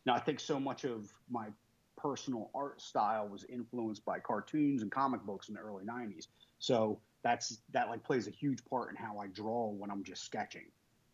now, 0.06 0.14
I 0.14 0.20
think 0.20 0.40
so 0.40 0.58
much 0.58 0.84
of 0.84 1.12
my 1.30 1.48
personal 1.96 2.50
art 2.54 2.80
style 2.80 3.28
was 3.28 3.44
influenced 3.44 4.04
by 4.04 4.18
cartoons 4.18 4.82
and 4.82 4.90
comic 4.90 5.22
books 5.22 5.48
in 5.48 5.54
the 5.54 5.60
early 5.60 5.84
90s. 5.84 6.26
So 6.58 6.98
that's 7.22 7.58
that 7.72 7.88
like 7.88 8.02
plays 8.02 8.26
a 8.26 8.30
huge 8.30 8.64
part 8.64 8.90
in 8.90 8.96
how 8.96 9.18
I 9.18 9.26
draw 9.26 9.68
when 9.68 9.90
I'm 9.90 10.02
just 10.02 10.24
sketching. 10.24 10.66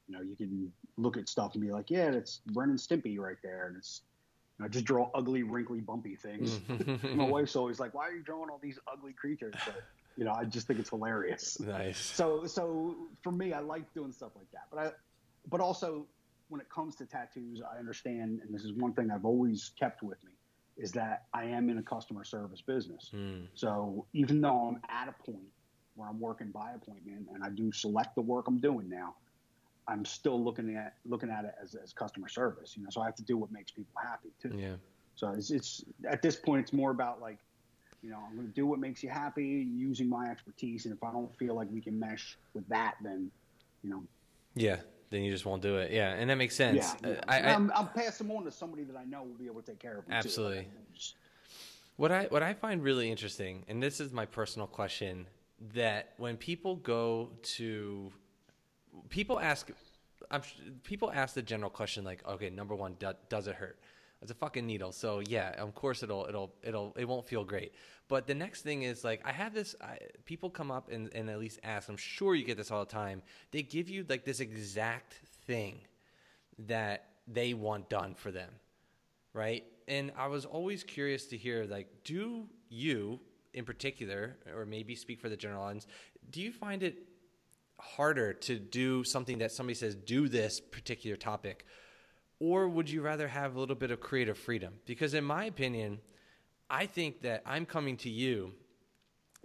You 0.08 0.16
know, 0.16 0.22
you 0.22 0.36
can 0.36 0.72
look 0.96 1.16
at 1.16 1.28
stuff 1.28 1.54
and 1.54 1.62
be 1.62 1.72
like, 1.72 1.90
yeah, 1.90 2.10
that's 2.10 2.40
Ren 2.54 2.70
and 2.70 2.78
Stimpy 2.78 3.18
right 3.18 3.38
there, 3.42 3.66
and 3.66 3.76
it's 3.76 4.02
you 4.58 4.64
know, 4.64 4.68
just 4.68 4.84
draw 4.84 5.10
ugly, 5.14 5.42
wrinkly, 5.42 5.80
bumpy 5.80 6.14
things. 6.14 6.60
My 7.14 7.24
wife's 7.24 7.56
always 7.56 7.80
like, 7.80 7.92
"Why 7.92 8.06
are 8.08 8.12
you 8.12 8.22
drawing 8.22 8.48
all 8.50 8.60
these 8.62 8.78
ugly 8.90 9.12
creatures?" 9.12 9.54
But 9.64 9.82
you 10.16 10.24
know, 10.24 10.32
I 10.32 10.44
just 10.44 10.66
think 10.66 10.78
it's 10.80 10.90
hilarious. 10.90 11.60
Nice. 11.60 11.98
So, 11.98 12.46
so 12.46 12.94
for 13.22 13.32
me, 13.32 13.52
I 13.52 13.60
like 13.60 13.92
doing 13.94 14.12
stuff 14.12 14.32
like 14.34 14.50
that. 14.52 14.64
But 14.70 14.78
I, 14.78 14.90
but 15.48 15.60
also 15.60 16.06
when 16.48 16.60
it 16.60 16.68
comes 16.70 16.96
to 16.96 17.06
tattoos, 17.06 17.60
I 17.60 17.78
understand, 17.78 18.40
and 18.42 18.54
this 18.54 18.64
is 18.64 18.72
one 18.72 18.92
thing 18.92 19.10
I've 19.10 19.24
always 19.24 19.72
kept 19.78 20.02
with 20.02 20.22
me, 20.24 20.32
is 20.76 20.92
that 20.92 21.24
I 21.32 21.44
am 21.44 21.68
in 21.70 21.78
a 21.78 21.82
customer 21.82 22.24
service 22.24 22.60
business. 22.60 23.10
Mm. 23.14 23.46
So 23.54 24.06
even 24.12 24.40
though 24.40 24.68
I'm 24.68 24.80
at 24.88 25.08
a 25.08 25.30
point 25.30 25.48
where 25.94 26.08
I'm 26.08 26.20
working 26.20 26.50
by 26.50 26.72
appointment 26.74 27.26
and 27.32 27.42
I 27.42 27.48
do 27.48 27.72
select 27.72 28.14
the 28.14 28.20
work 28.20 28.46
I'm 28.48 28.58
doing 28.58 28.88
now, 28.88 29.14
I'm 29.88 30.04
still 30.04 30.42
looking 30.42 30.76
at 30.76 30.94
looking 31.06 31.30
at 31.30 31.44
it 31.44 31.54
as, 31.62 31.74
as 31.76 31.92
customer 31.92 32.28
service, 32.28 32.76
you 32.76 32.82
know. 32.82 32.90
So 32.90 33.00
I 33.00 33.04
have 33.04 33.14
to 33.16 33.22
do 33.22 33.36
what 33.36 33.52
makes 33.52 33.70
people 33.70 33.94
happy 34.02 34.30
too. 34.40 34.52
Yeah. 34.56 34.74
So 35.14 35.30
it's, 35.30 35.50
it's 35.50 35.84
at 36.10 36.22
this 36.22 36.36
point, 36.36 36.62
it's 36.62 36.72
more 36.72 36.90
about 36.90 37.20
like, 37.20 37.38
you 38.02 38.10
know, 38.10 38.18
I'm 38.28 38.36
going 38.36 38.48
to 38.48 38.54
do 38.54 38.66
what 38.66 38.78
makes 38.78 39.02
you 39.02 39.10
happy, 39.10 39.66
using 39.74 40.08
my 40.08 40.30
expertise, 40.30 40.84
and 40.86 40.94
if 40.94 41.02
I 41.02 41.10
don't 41.12 41.34
feel 41.36 41.54
like 41.54 41.68
we 41.72 41.80
can 41.80 41.98
mesh 41.98 42.36
with 42.54 42.68
that, 42.68 42.96
then, 43.02 43.30
you 43.82 43.90
know. 43.90 44.02
Yeah. 44.54 44.76
Then 45.08 45.22
you 45.22 45.30
just 45.30 45.46
won't 45.46 45.62
do 45.62 45.76
it. 45.76 45.92
Yeah, 45.92 46.14
and 46.14 46.28
that 46.30 46.34
makes 46.34 46.56
sense. 46.56 46.96
Yeah, 47.00 47.10
yeah. 47.10 47.20
I, 47.28 47.40
I, 47.40 47.54
I'm, 47.54 47.70
I'm 47.76 47.86
passing 47.86 48.26
them 48.26 48.36
on 48.36 48.44
to 48.44 48.50
somebody 48.50 48.82
that 48.82 48.96
I 48.96 49.04
know 49.04 49.22
will 49.22 49.38
be 49.38 49.46
able 49.46 49.60
to 49.60 49.66
take 49.70 49.78
care 49.78 49.98
of 49.98 50.04
them. 50.04 50.14
Absolutely. 50.14 50.62
Too. 50.62 51.14
What 51.94 52.10
I 52.10 52.24
what 52.24 52.42
I 52.42 52.54
find 52.54 52.82
really 52.82 53.08
interesting, 53.08 53.64
and 53.68 53.80
this 53.80 54.00
is 54.00 54.12
my 54.12 54.26
personal 54.26 54.66
question, 54.66 55.28
that 55.74 56.14
when 56.16 56.36
people 56.36 56.74
go 56.74 57.30
to 57.42 58.12
people 59.08 59.38
ask 59.38 59.70
I'm, 60.30 60.42
people 60.82 61.12
ask 61.12 61.34
the 61.36 61.42
general 61.42 61.70
question 61.70 62.02
like, 62.02 62.26
okay, 62.26 62.50
number 62.50 62.74
one, 62.74 62.96
do, 62.98 63.12
does 63.28 63.46
it 63.46 63.54
hurt? 63.54 63.78
It's 64.22 64.30
a 64.30 64.34
fucking 64.34 64.66
needle, 64.66 64.92
so 64.92 65.20
yeah, 65.20 65.50
of 65.62 65.74
course 65.74 66.02
it'll 66.02 66.26
it'll 66.26 66.54
it'll 66.62 66.94
it 66.96 67.06
won't 67.06 67.26
feel 67.26 67.44
great. 67.44 67.72
But 68.08 68.26
the 68.26 68.34
next 68.34 68.62
thing 68.62 68.82
is 68.82 69.04
like 69.04 69.20
I 69.24 69.32
have 69.32 69.52
this. 69.52 69.74
I, 69.80 69.98
people 70.24 70.48
come 70.48 70.70
up 70.70 70.90
and, 70.90 71.12
and 71.14 71.28
at 71.28 71.38
least 71.38 71.60
ask. 71.62 71.88
I'm 71.88 71.96
sure 71.96 72.34
you 72.34 72.44
get 72.44 72.56
this 72.56 72.70
all 72.70 72.84
the 72.84 72.90
time. 72.90 73.22
They 73.50 73.62
give 73.62 73.88
you 73.90 74.06
like 74.08 74.24
this 74.24 74.40
exact 74.40 75.20
thing 75.46 75.80
that 76.58 77.04
they 77.28 77.52
want 77.52 77.90
done 77.90 78.14
for 78.14 78.30
them, 78.30 78.50
right? 79.34 79.64
And 79.86 80.12
I 80.16 80.28
was 80.28 80.44
always 80.44 80.82
curious 80.82 81.26
to 81.26 81.36
hear 81.36 81.64
like, 81.64 81.88
do 82.04 82.46
you 82.68 83.20
in 83.56 83.64
particular, 83.64 84.36
or 84.54 84.66
maybe 84.66 84.94
speak 84.94 85.18
for 85.18 85.28
the 85.28 85.36
general 85.36 85.64
audience, 85.64 85.86
do 86.30 86.40
you 86.40 86.52
find 86.52 86.82
it 86.82 86.98
harder 87.80 88.32
to 88.32 88.58
do 88.58 89.02
something 89.02 89.38
that 89.38 89.50
somebody 89.50 89.74
says 89.74 89.94
do 89.94 90.28
this 90.28 90.60
particular 90.60 91.16
topic 91.16 91.66
or 92.38 92.68
would 92.68 92.90
you 92.90 93.02
rather 93.02 93.28
have 93.28 93.54
a 93.54 93.60
little 93.60 93.76
bit 93.76 93.90
of 93.90 94.00
creative 94.00 94.38
freedom 94.38 94.74
because 94.84 95.14
in 95.14 95.24
my 95.24 95.44
opinion 95.44 95.98
i 96.70 96.86
think 96.86 97.22
that 97.22 97.42
i'm 97.46 97.66
coming 97.66 97.96
to 97.96 98.10
you 98.10 98.52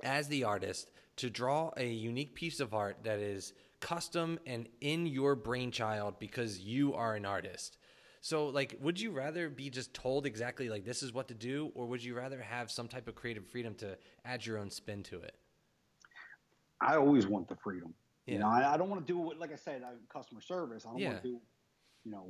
as 0.03 0.27
the 0.27 0.43
artist 0.43 0.91
to 1.15 1.29
draw 1.29 1.71
a 1.77 1.85
unique 1.85 2.33
piece 2.33 2.59
of 2.59 2.73
art 2.73 2.97
that 3.03 3.19
is 3.19 3.53
custom 3.79 4.39
and 4.45 4.67
in 4.81 5.05
your 5.05 5.35
brainchild 5.35 6.19
because 6.19 6.59
you 6.59 6.93
are 6.93 7.15
an 7.15 7.25
artist 7.25 7.77
so 8.21 8.47
like 8.47 8.77
would 8.79 8.99
you 8.99 9.11
rather 9.11 9.49
be 9.49 9.69
just 9.69 9.93
told 9.93 10.25
exactly 10.25 10.69
like 10.69 10.85
this 10.85 11.01
is 11.01 11.13
what 11.13 11.27
to 11.27 11.33
do 11.33 11.71
or 11.73 11.87
would 11.87 12.03
you 12.03 12.15
rather 12.15 12.41
have 12.41 12.69
some 12.69 12.87
type 12.87 13.07
of 13.07 13.15
creative 13.15 13.45
freedom 13.47 13.73
to 13.73 13.97
add 14.25 14.45
your 14.45 14.57
own 14.57 14.69
spin 14.69 15.01
to 15.01 15.19
it 15.21 15.35
i 16.79 16.95
always 16.95 17.25
want 17.25 17.47
the 17.47 17.55
freedom 17.55 17.93
yeah. 18.25 18.33
You 18.33 18.39
know, 18.39 18.49
I, 18.49 18.73
I 18.73 18.77
don't 18.77 18.89
want 18.89 19.05
to 19.05 19.13
do 19.13 19.19
what, 19.19 19.39
like 19.39 19.51
I 19.51 19.55
said, 19.55 19.81
I, 19.83 19.93
customer 20.11 20.41
service. 20.41 20.85
I 20.85 20.91
don't 20.91 20.99
yeah. 20.99 21.09
want 21.09 21.23
to 21.23 21.27
do, 21.29 21.39
you 22.05 22.11
know, 22.11 22.27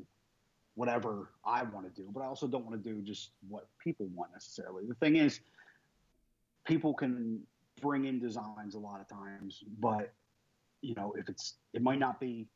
whatever 0.76 1.30
I 1.46 1.64
want 1.64 1.94
to 1.94 2.02
do, 2.02 2.10
but 2.14 2.22
I 2.22 2.26
also 2.26 2.48
don't 2.48 2.66
want 2.66 2.82
to 2.82 2.90
do 2.90 3.02
just 3.02 3.32
what 3.48 3.68
people 3.80 4.08
want 4.16 4.32
necessarily. 4.32 4.86
The 4.88 4.96
thing 4.96 5.16
is, 5.18 5.40
people 6.66 6.94
can 6.94 7.42
bring 7.82 8.06
in 8.06 8.20
designs 8.20 8.76
a 8.76 8.80
lot 8.80 9.02
of 9.02 9.08
times, 9.08 9.64
but 9.80 10.14
you 10.82 10.96
know, 10.96 11.14
if 11.18 11.30
it's, 11.30 11.56
it 11.74 11.82
might 11.82 12.00
not 12.00 12.20
be, 12.20 12.48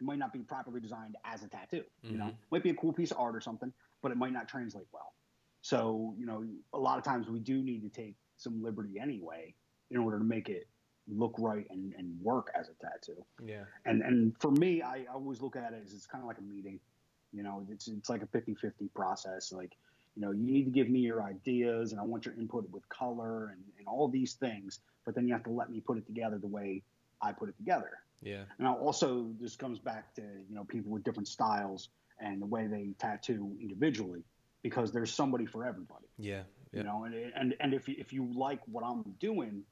it 0.00 0.04
might 0.04 0.18
not 0.18 0.32
be 0.32 0.40
properly 0.40 0.80
designed 0.80 1.16
as 1.24 1.42
a 1.42 1.48
tattoo. 1.48 1.82
Mm-hmm. 2.04 2.12
You 2.12 2.18
know, 2.18 2.24
mm-hmm. 2.26 2.50
might 2.50 2.62
be 2.62 2.70
a 2.70 2.74
cool 2.74 2.92
piece 2.92 3.10
of 3.10 3.18
art 3.18 3.36
or 3.36 3.40
something, 3.40 3.72
but 4.02 4.10
it 4.10 4.16
might 4.16 4.32
not 4.32 4.48
translate 4.48 4.86
well. 4.92 5.12
So, 5.60 6.14
you 6.18 6.26
know, 6.26 6.44
a 6.72 6.78
lot 6.78 6.98
of 6.98 7.04
times 7.04 7.28
we 7.28 7.40
do 7.40 7.62
need 7.62 7.82
to 7.82 7.88
take 7.88 8.14
some 8.36 8.62
liberty 8.62 8.98
anyway 9.00 9.54
in 9.90 9.98
order 9.98 10.18
to 10.18 10.24
make 10.24 10.48
it 10.48 10.68
look 11.08 11.34
right 11.38 11.66
and, 11.70 11.94
and 11.96 12.20
work 12.22 12.50
as 12.58 12.68
a 12.68 12.74
tattoo. 12.84 13.24
Yeah. 13.44 13.64
And 13.84 14.02
and 14.02 14.34
for 14.40 14.50
me, 14.50 14.82
I, 14.82 15.06
always 15.12 15.40
look 15.40 15.56
at 15.56 15.72
it 15.72 15.82
as 15.84 15.92
it's 15.92 16.06
kind 16.06 16.22
of 16.22 16.28
like 16.28 16.38
a 16.38 16.42
meeting. 16.42 16.80
You 17.32 17.42
know, 17.42 17.66
it's 17.70 17.88
it's 17.88 18.08
like 18.08 18.22
a 18.22 18.26
50-50 18.26 18.92
process. 18.94 19.52
Like, 19.52 19.76
you 20.16 20.22
know, 20.22 20.32
you 20.32 20.42
need 20.42 20.64
to 20.64 20.70
give 20.70 20.88
me 20.88 21.00
your 21.00 21.22
ideas 21.22 21.92
and 21.92 22.00
I 22.00 22.04
want 22.04 22.26
your 22.26 22.34
input 22.34 22.68
with 22.70 22.88
color 22.88 23.48
and, 23.48 23.62
and 23.78 23.86
all 23.86 24.08
these 24.08 24.34
things, 24.34 24.80
but 25.04 25.14
then 25.14 25.26
you 25.26 25.34
have 25.34 25.44
to 25.44 25.50
let 25.50 25.70
me 25.70 25.80
put 25.80 25.98
it 25.98 26.06
together 26.06 26.38
the 26.38 26.48
way 26.48 26.82
I 27.22 27.32
put 27.32 27.48
it 27.48 27.56
together. 27.56 27.90
Yeah. 28.22 28.42
And 28.58 28.66
I 28.66 28.72
also 28.72 29.30
this 29.40 29.56
comes 29.56 29.78
back 29.78 30.14
to, 30.14 30.22
you 30.22 30.54
know, 30.54 30.64
people 30.64 30.90
with 30.90 31.04
different 31.04 31.28
styles 31.28 31.88
and 32.20 32.42
the 32.42 32.46
way 32.46 32.66
they 32.66 32.94
tattoo 32.98 33.56
individually 33.60 34.24
because 34.62 34.92
there's 34.92 35.12
somebody 35.12 35.46
for 35.46 35.64
everybody. 35.64 36.06
Yeah. 36.18 36.42
yeah. 36.72 36.78
You 36.78 36.82
know, 36.84 37.04
and 37.04 37.14
and 37.14 37.54
and 37.60 37.74
if 37.74 37.88
you, 37.88 37.94
if 37.98 38.12
you 38.12 38.28
like 38.34 38.60
what 38.66 38.84
I'm 38.84 39.02
doing, 39.20 39.62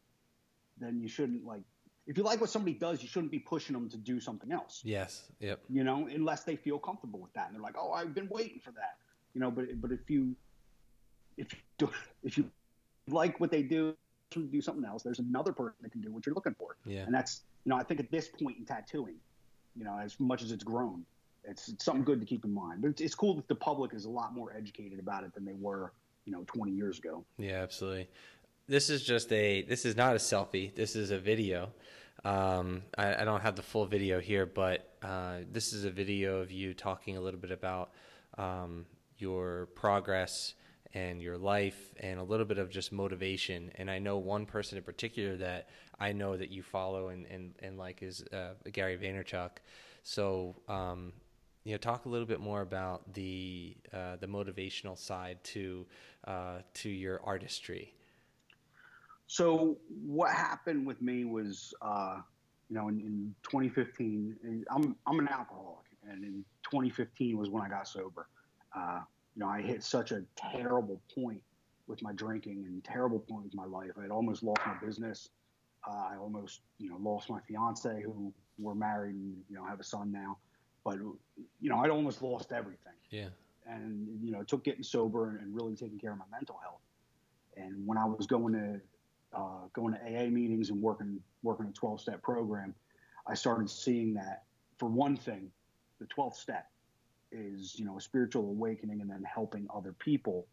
then 0.78 1.00
you 1.00 1.08
shouldn't 1.08 1.44
like 1.44 1.62
if 2.06 2.16
you 2.16 2.22
like 2.22 2.40
what 2.40 2.50
somebody 2.50 2.74
does, 2.74 3.02
you 3.02 3.08
shouldn't 3.08 3.32
be 3.32 3.38
pushing 3.38 3.74
them 3.74 3.88
to 3.90 3.96
do 3.96 4.20
something 4.20 4.52
else. 4.52 4.80
Yes. 4.84 5.24
Yep. 5.40 5.60
You 5.68 5.84
know, 5.84 6.08
unless 6.12 6.44
they 6.44 6.56
feel 6.56 6.78
comfortable 6.78 7.18
with 7.18 7.32
that 7.34 7.46
and 7.46 7.54
they're 7.54 7.62
like, 7.62 7.76
"Oh, 7.78 7.92
I've 7.92 8.14
been 8.14 8.28
waiting 8.28 8.60
for 8.60 8.70
that." 8.72 8.96
You 9.34 9.40
know, 9.40 9.50
but 9.50 9.80
but 9.80 9.90
if 9.90 10.08
you 10.08 10.36
if 11.36 11.52
you 11.52 11.58
do, 11.78 11.90
if 12.22 12.38
you 12.38 12.50
like 13.08 13.40
what 13.40 13.50
they 13.50 13.62
do, 13.62 13.96
do 14.30 14.60
something 14.60 14.84
else. 14.84 15.02
There's 15.02 15.18
another 15.18 15.52
person 15.52 15.76
that 15.82 15.92
can 15.92 16.00
do 16.00 16.12
what 16.12 16.26
you're 16.26 16.34
looking 16.34 16.54
for. 16.58 16.76
Yeah. 16.84 17.00
And 17.00 17.14
that's 17.14 17.42
you 17.64 17.70
know, 17.70 17.76
I 17.76 17.82
think 17.82 18.00
at 18.00 18.10
this 18.10 18.28
point 18.28 18.58
in 18.58 18.64
tattooing, 18.64 19.16
you 19.76 19.84
know, 19.84 19.98
as 19.98 20.18
much 20.20 20.42
as 20.42 20.52
it's 20.52 20.64
grown, 20.64 21.04
it's, 21.44 21.68
it's 21.68 21.84
something 21.84 22.04
good 22.04 22.20
to 22.20 22.26
keep 22.26 22.44
in 22.44 22.52
mind. 22.52 22.82
But 22.82 22.90
it's, 22.90 23.00
it's 23.00 23.14
cool 23.14 23.34
that 23.34 23.48
the 23.48 23.54
public 23.54 23.92
is 23.94 24.04
a 24.04 24.10
lot 24.10 24.34
more 24.34 24.54
educated 24.56 24.98
about 24.98 25.24
it 25.24 25.34
than 25.34 25.44
they 25.44 25.54
were, 25.58 25.92
you 26.24 26.32
know, 26.32 26.44
20 26.46 26.72
years 26.72 26.98
ago. 26.98 27.24
Yeah, 27.38 27.62
absolutely 27.62 28.08
this 28.68 28.90
is 28.90 29.02
just 29.02 29.32
a 29.32 29.62
this 29.62 29.84
is 29.84 29.96
not 29.96 30.14
a 30.14 30.18
selfie. 30.18 30.74
This 30.74 30.96
is 30.96 31.10
a 31.10 31.18
video. 31.18 31.70
Um, 32.24 32.82
I, 32.98 33.22
I, 33.22 33.24
don't 33.24 33.42
have 33.42 33.54
the 33.54 33.62
full 33.62 33.86
video 33.86 34.18
here, 34.18 34.46
but 34.46 34.96
uh, 35.00 35.40
this 35.52 35.72
is 35.72 35.84
a 35.84 35.90
video 35.90 36.38
of 36.40 36.50
you 36.50 36.74
talking 36.74 37.16
a 37.16 37.20
little 37.20 37.38
bit 37.38 37.52
about 37.52 37.90
um, 38.36 38.86
your 39.18 39.66
progress 39.76 40.54
and 40.92 41.22
your 41.22 41.38
life 41.38 41.94
and 42.00 42.18
a 42.18 42.22
little 42.22 42.46
bit 42.46 42.58
of 42.58 42.68
just 42.68 42.90
motivation. 42.90 43.70
And 43.76 43.88
I 43.88 44.00
know 44.00 44.18
one 44.18 44.44
person 44.44 44.76
in 44.76 44.82
particular 44.82 45.36
that 45.36 45.68
I 46.00 46.12
know 46.12 46.36
that 46.36 46.50
you 46.50 46.62
follow 46.64 47.08
and, 47.08 47.26
and, 47.26 47.54
and 47.60 47.78
like 47.78 48.02
is 48.02 48.24
uh, 48.32 48.54
Gary 48.72 48.96
Vaynerchuk. 48.96 49.50
So, 50.02 50.56
um, 50.68 51.12
you 51.62 51.72
know, 51.72 51.78
talk 51.78 52.06
a 52.06 52.08
little 52.08 52.26
bit 52.26 52.40
more 52.40 52.62
about 52.62 53.12
the 53.14 53.76
uh, 53.92 54.16
the 54.16 54.26
motivational 54.26 54.98
side 54.98 55.38
to 55.44 55.86
uh, 56.26 56.58
to 56.74 56.88
your 56.88 57.20
artistry. 57.22 57.92
So 59.26 59.76
what 59.88 60.32
happened 60.32 60.86
with 60.86 61.02
me 61.02 61.24
was, 61.24 61.74
uh, 61.82 62.18
you 62.68 62.76
know, 62.76 62.88
in, 62.88 63.00
in 63.00 63.34
2015, 63.42 64.64
I'm 64.70 64.96
I'm 65.06 65.18
an 65.18 65.28
alcoholic, 65.28 65.86
and 66.08 66.24
in 66.24 66.44
2015 66.64 67.36
was 67.36 67.50
when 67.50 67.62
I 67.62 67.68
got 67.68 67.88
sober. 67.88 68.28
Uh, 68.76 69.00
you 69.34 69.40
know, 69.40 69.48
I 69.48 69.60
hit 69.62 69.82
such 69.82 70.12
a 70.12 70.22
terrible 70.36 71.00
point 71.14 71.42
with 71.86 72.02
my 72.02 72.12
drinking 72.12 72.64
and 72.66 72.82
terrible 72.82 73.18
point 73.18 73.44
with 73.44 73.54
my 73.54 73.64
life. 73.64 73.90
I 73.98 74.02
had 74.02 74.10
almost 74.10 74.42
lost 74.42 74.60
my 74.66 74.74
business. 74.84 75.28
Uh, 75.88 75.94
I 76.10 76.16
almost, 76.16 76.62
you 76.78 76.90
know, 76.90 76.96
lost 77.00 77.30
my 77.30 77.38
fiance, 77.46 78.02
who 78.02 78.32
we're 78.58 78.74
married 78.74 79.14
and 79.14 79.36
you 79.48 79.56
know 79.56 79.64
have 79.64 79.80
a 79.80 79.84
son 79.84 80.10
now. 80.12 80.38
But 80.84 80.98
you 81.60 81.70
know, 81.70 81.78
I'd 81.78 81.90
almost 81.90 82.22
lost 82.22 82.52
everything. 82.52 82.94
Yeah. 83.10 83.28
And 83.66 84.06
you 84.22 84.30
know, 84.30 84.40
it 84.40 84.48
took 84.48 84.62
getting 84.62 84.84
sober 84.84 85.38
and 85.38 85.54
really 85.54 85.74
taking 85.74 85.98
care 85.98 86.12
of 86.12 86.18
my 86.18 86.24
mental 86.30 86.58
health. 86.62 86.80
And 87.56 87.86
when 87.86 87.98
I 87.98 88.04
was 88.04 88.26
going 88.26 88.52
to 88.52 88.80
uh, 89.36 89.68
going 89.72 89.94
to 89.94 90.00
AA 90.00 90.28
meetings 90.28 90.70
and 90.70 90.80
working 90.80 91.20
working 91.42 91.66
a 91.66 91.72
12 91.72 92.00
step 92.00 92.22
program, 92.22 92.74
I 93.26 93.34
started 93.34 93.68
seeing 93.70 94.14
that 94.14 94.44
for 94.78 94.88
one 94.88 95.16
thing, 95.16 95.50
the 96.00 96.06
12th 96.06 96.36
step 96.36 96.66
is 97.32 97.78
you 97.78 97.84
know 97.84 97.96
a 97.98 98.00
spiritual 98.00 98.44
awakening 98.48 99.00
and 99.00 99.10
then 99.10 99.22
helping 99.22 99.66
other 99.74 99.92
people. 99.92 100.46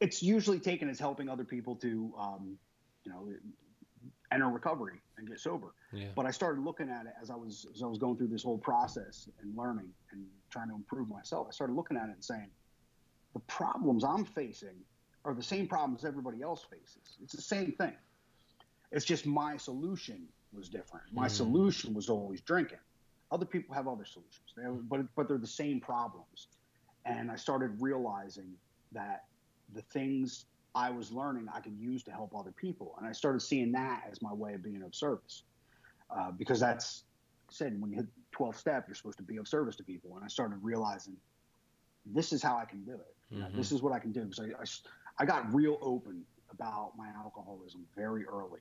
it's 0.00 0.22
usually 0.22 0.58
taken 0.58 0.88
as 0.88 0.98
helping 0.98 1.28
other 1.28 1.44
people 1.44 1.76
to 1.76 2.12
um, 2.18 2.56
you 3.04 3.12
know 3.12 3.28
enter 4.32 4.48
recovery 4.48 5.00
and 5.18 5.28
get 5.28 5.38
sober. 5.38 5.74
Yeah. 5.92 6.06
But 6.14 6.26
I 6.26 6.30
started 6.30 6.64
looking 6.64 6.88
at 6.88 7.06
it 7.06 7.12
as 7.20 7.30
I 7.30 7.36
was 7.36 7.66
as 7.74 7.82
I 7.82 7.86
was 7.86 7.98
going 7.98 8.16
through 8.16 8.28
this 8.28 8.42
whole 8.42 8.58
process 8.58 9.28
and 9.42 9.56
learning 9.56 9.88
and 10.12 10.24
trying 10.50 10.68
to 10.68 10.74
improve 10.74 11.08
myself. 11.08 11.46
I 11.48 11.52
started 11.52 11.74
looking 11.74 11.96
at 11.96 12.08
it 12.08 12.12
and 12.12 12.24
saying, 12.24 12.48
the 13.34 13.40
problems 13.40 14.04
I'm 14.04 14.24
facing 14.24 14.76
are 15.24 15.34
the 15.34 15.42
same 15.42 15.66
problems 15.66 16.04
everybody 16.04 16.42
else 16.42 16.64
faces. 16.70 17.18
It's 17.22 17.34
the 17.34 17.42
same 17.42 17.72
thing. 17.72 17.92
It's 18.92 19.04
just 19.04 19.26
my 19.26 19.56
solution 19.56 20.26
was 20.52 20.68
different. 20.68 21.04
My 21.12 21.28
mm. 21.28 21.30
solution 21.30 21.94
was 21.94 22.08
always 22.08 22.40
drinking. 22.40 22.78
Other 23.30 23.46
people 23.46 23.74
have 23.74 23.86
other 23.86 24.04
solutions, 24.04 24.54
they 24.56 24.64
have, 24.64 24.88
but 24.88 25.02
but 25.14 25.28
they're 25.28 25.38
the 25.38 25.46
same 25.46 25.80
problems. 25.80 26.48
And 27.04 27.30
I 27.30 27.36
started 27.36 27.80
realizing 27.80 28.52
that 28.92 29.24
the 29.72 29.82
things 29.82 30.46
I 30.74 30.90
was 30.90 31.12
learning 31.12 31.46
I 31.54 31.60
could 31.60 31.78
use 31.78 32.02
to 32.04 32.10
help 32.10 32.34
other 32.36 32.50
people, 32.50 32.94
and 32.98 33.06
I 33.06 33.12
started 33.12 33.40
seeing 33.40 33.70
that 33.72 34.02
as 34.10 34.20
my 34.20 34.32
way 34.32 34.54
of 34.54 34.64
being 34.64 34.82
of 34.82 34.94
service. 34.94 35.44
Uh, 36.10 36.32
because 36.32 36.58
that's 36.58 37.04
said 37.50 37.80
when 37.80 37.90
you 37.90 37.98
hit 37.98 38.06
12 38.32 38.56
step, 38.56 38.84
you're 38.88 38.94
supposed 38.94 39.18
to 39.18 39.24
be 39.24 39.36
of 39.36 39.46
service 39.46 39.76
to 39.76 39.84
people. 39.84 40.16
And 40.16 40.24
I 40.24 40.28
started 40.28 40.58
realizing 40.62 41.16
this 42.06 42.32
is 42.32 42.42
how 42.42 42.56
I 42.56 42.64
can 42.64 42.84
do 42.84 42.94
it. 42.94 43.14
Mm-hmm. 43.34 43.56
this 43.56 43.70
is 43.70 43.80
what 43.80 43.92
I 43.92 44.00
can 44.00 44.10
do. 44.10 44.24
Because 44.24 44.40
I, 44.40 44.60
I, 44.60 44.64
I 45.20 45.26
got 45.26 45.52
real 45.54 45.78
open 45.82 46.24
about 46.50 46.92
my 46.96 47.08
alcoholism 47.22 47.84
very 47.94 48.24
early. 48.24 48.60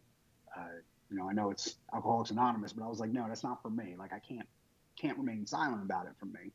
Uh, 0.55 0.81
you 1.09 1.17
know, 1.17 1.29
I 1.29 1.33
know 1.33 1.49
it's 1.51 1.75
Alcoholics 1.93 2.31
Anonymous, 2.31 2.73
but 2.73 2.83
I 2.83 2.87
was 2.87 2.99
like, 2.99 3.11
no, 3.11 3.25
that's 3.27 3.43
not 3.43 3.61
for 3.61 3.69
me. 3.69 3.95
Like, 3.97 4.13
I 4.13 4.19
can't 4.19 4.47
can't 4.99 5.17
remain 5.17 5.45
silent 5.45 5.81
about 5.81 6.05
it 6.05 6.11
for 6.19 6.25
me. 6.25 6.51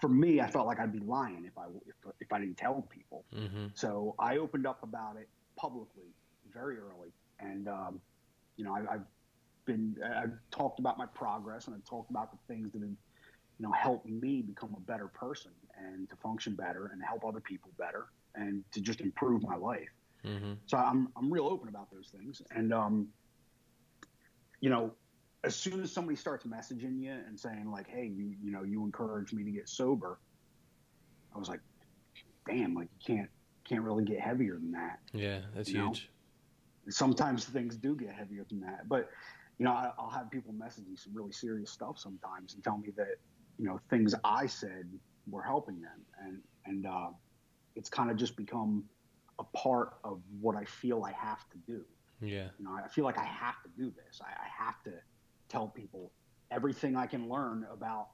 For 0.00 0.08
me, 0.08 0.40
I 0.40 0.50
felt 0.50 0.66
like 0.66 0.80
I'd 0.80 0.92
be 0.92 0.98
lying 0.98 1.44
if 1.46 1.56
I 1.56 1.66
if, 1.86 2.12
if 2.20 2.32
I 2.32 2.40
didn't 2.40 2.56
tell 2.56 2.82
people. 2.90 3.24
Mm-hmm. 3.34 3.66
So 3.74 4.16
I 4.18 4.38
opened 4.38 4.66
up 4.66 4.82
about 4.82 5.16
it 5.16 5.28
publicly 5.56 6.10
very 6.52 6.76
early, 6.78 7.12
and 7.38 7.68
um, 7.68 8.00
you 8.56 8.64
know, 8.64 8.74
I, 8.74 8.94
I've 8.94 9.04
been 9.64 9.96
I've 10.04 10.32
talked 10.50 10.80
about 10.80 10.98
my 10.98 11.06
progress 11.06 11.66
and 11.66 11.76
I've 11.76 11.84
talked 11.84 12.10
about 12.10 12.32
the 12.32 12.38
things 12.52 12.72
that 12.72 12.80
have 12.80 12.90
you 12.90 13.66
know 13.66 13.72
helped 13.72 14.08
me 14.08 14.42
become 14.42 14.74
a 14.76 14.80
better 14.80 15.08
person 15.08 15.52
and 15.78 16.08
to 16.08 16.16
function 16.16 16.54
better 16.54 16.90
and 16.92 17.02
help 17.02 17.24
other 17.24 17.40
people 17.40 17.70
better 17.78 18.06
and 18.36 18.62
to 18.72 18.80
just 18.80 19.00
improve 19.00 19.42
my 19.42 19.56
life. 19.56 19.88
Mm-hmm. 20.24 20.54
So 20.66 20.76
I'm 20.76 21.08
I'm 21.16 21.32
real 21.32 21.46
open 21.46 21.68
about 21.68 21.90
those 21.90 22.08
things, 22.08 22.42
and 22.50 22.72
um, 22.72 23.08
you 24.60 24.70
know, 24.70 24.92
as 25.44 25.54
soon 25.54 25.82
as 25.82 25.92
somebody 25.92 26.16
starts 26.16 26.44
messaging 26.46 27.00
you 27.00 27.12
and 27.12 27.38
saying 27.38 27.70
like, 27.70 27.88
"Hey, 27.88 28.06
you 28.06 28.34
you 28.42 28.50
know, 28.50 28.62
you 28.62 28.84
encouraged 28.84 29.32
me 29.32 29.44
to 29.44 29.50
get 29.50 29.68
sober," 29.68 30.18
I 31.34 31.38
was 31.38 31.48
like, 31.48 31.60
"Damn, 32.48 32.74
like 32.74 32.88
you 32.98 33.16
can't 33.16 33.30
can't 33.68 33.82
really 33.82 34.04
get 34.04 34.20
heavier 34.20 34.54
than 34.54 34.72
that." 34.72 34.98
Yeah, 35.12 35.40
that's 35.54 35.68
huge. 35.68 36.10
Know? 36.86 36.90
Sometimes 36.92 37.44
things 37.44 37.76
do 37.76 37.94
get 37.94 38.12
heavier 38.12 38.44
than 38.48 38.60
that, 38.60 38.88
but 38.88 39.10
you 39.58 39.64
know, 39.64 39.72
I, 39.72 39.90
will 39.98 40.10
have 40.10 40.30
people 40.30 40.52
message 40.52 40.84
me 40.86 40.96
some 40.96 41.14
really 41.14 41.32
serious 41.32 41.70
stuff 41.70 41.98
sometimes 41.98 42.54
and 42.54 42.62
tell 42.62 42.78
me 42.78 42.90
that 42.96 43.16
you 43.58 43.66
know 43.66 43.80
things 43.90 44.14
I 44.24 44.46
said 44.46 44.88
were 45.28 45.42
helping 45.42 45.80
them, 45.80 46.00
and 46.24 46.40
and 46.66 46.86
uh, 46.86 47.08
it's 47.76 47.88
kind 47.88 48.10
of 48.10 48.16
just 48.16 48.36
become 48.36 48.84
a 49.38 49.44
part 49.44 49.94
of 50.02 50.20
what 50.40 50.56
I 50.56 50.64
feel 50.64 51.04
I 51.04 51.12
have 51.12 51.48
to 51.50 51.58
do. 51.66 51.82
Yeah. 52.20 52.48
You 52.58 52.64
know, 52.64 52.72
I 52.72 52.88
feel 52.88 53.04
like 53.04 53.18
I 53.18 53.24
have 53.24 53.62
to 53.62 53.68
do 53.76 53.92
this. 53.92 54.20
I, 54.20 54.30
I 54.30 54.64
have 54.64 54.82
to 54.84 54.92
tell 55.48 55.68
people 55.68 56.10
everything 56.50 56.96
I 56.96 57.06
can 57.06 57.28
learn 57.28 57.66
about 57.70 58.08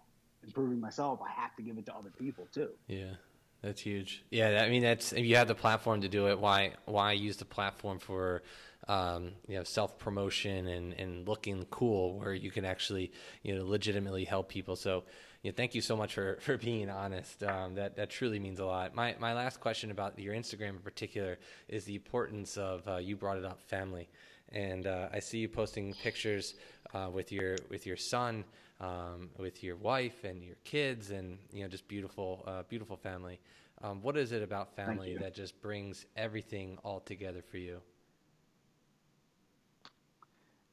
improving 0.44 0.81
myself. 0.81 1.20
I 1.25 1.31
have 1.40 1.55
to 1.57 1.62
give 1.62 1.79
it 1.79 1.87
to 1.87 1.94
other 1.94 2.11
people 2.18 2.48
too. 2.53 2.70
Yeah. 2.88 3.14
That's 3.62 3.81
huge. 3.81 4.25
Yeah, 4.31 4.61
I 4.64 4.68
mean, 4.68 4.83
that's 4.83 5.12
if 5.12 5.25
you 5.25 5.37
have 5.37 5.46
the 5.46 5.55
platform 5.55 6.01
to 6.01 6.09
do 6.09 6.27
it, 6.27 6.40
why 6.40 6.72
why 6.85 7.12
use 7.12 7.37
the 7.37 7.44
platform 7.44 8.01
for 8.01 8.42
um, 8.88 9.33
you 9.49 9.57
know 9.57 9.64
self 9.64 9.99
promotion 9.99 10.68
and 10.68 10.92
and 10.95 11.27
looking 11.27 11.64
cool, 11.71 12.18
where 12.18 12.35
you 12.35 12.51
can 12.51 12.64
actually 12.64 13.12
you 13.42 13.55
know 13.55 13.64
legitimately 13.64 14.25
help 14.25 14.49
people. 14.49 14.77
So, 14.77 15.05
you 15.42 15.51
know, 15.51 15.55
thank 15.57 15.75
you 15.75 15.81
so 15.81 15.97
much 15.97 16.14
for 16.14 16.38
for 16.40 16.57
being 16.57 16.90
honest. 16.90 17.42
Um, 17.42 17.75
that 17.75 17.97
that 17.97 18.11
truly 18.11 18.38
means 18.38 18.59
a 18.59 18.66
lot. 18.66 18.95
My 18.95 19.16
my 19.18 19.35
last 19.35 19.61
question 19.61 19.90
about 19.90 20.18
your 20.18 20.35
Instagram 20.35 20.71
in 20.71 20.79
particular 20.79 21.38
is 21.68 21.85
the 21.85 21.95
importance 21.95 22.57
of 22.57 22.87
uh, 22.88 22.97
you 22.97 23.16
brought 23.16 23.38
it 23.38 23.45
up 23.45 23.61
family, 23.62 24.09
and 24.51 24.87
uh, 24.87 25.09
I 25.12 25.21
see 25.21 25.38
you 25.38 25.49
posting 25.49 25.95
pictures 25.95 26.55
uh, 26.95 27.09
with 27.12 27.33
your 27.33 27.57
with 27.71 27.87
your 27.87 27.97
son 27.97 28.45
um, 28.83 29.31
with 29.38 29.62
your 29.62 29.77
wife 29.77 30.25
and 30.25 30.42
your 30.42 30.57
kids, 30.64 31.11
and 31.11 31.38
you 31.53 31.62
know, 31.62 31.68
just 31.68 31.88
beautiful, 31.88 32.45
uh, 32.47 32.62
beautiful 32.68 32.97
family. 32.97 33.38
Um, 33.83 34.03
what 34.03 34.16
is 34.16 34.33
it 34.33 34.42
about 34.42 34.77
family 34.77 35.16
that 35.16 35.35
just 35.35 35.61
brings 35.62 36.07
everything 36.16 36.79
all 36.85 37.01
together 37.01 37.42
for 37.42 37.59
you? 37.59 37.81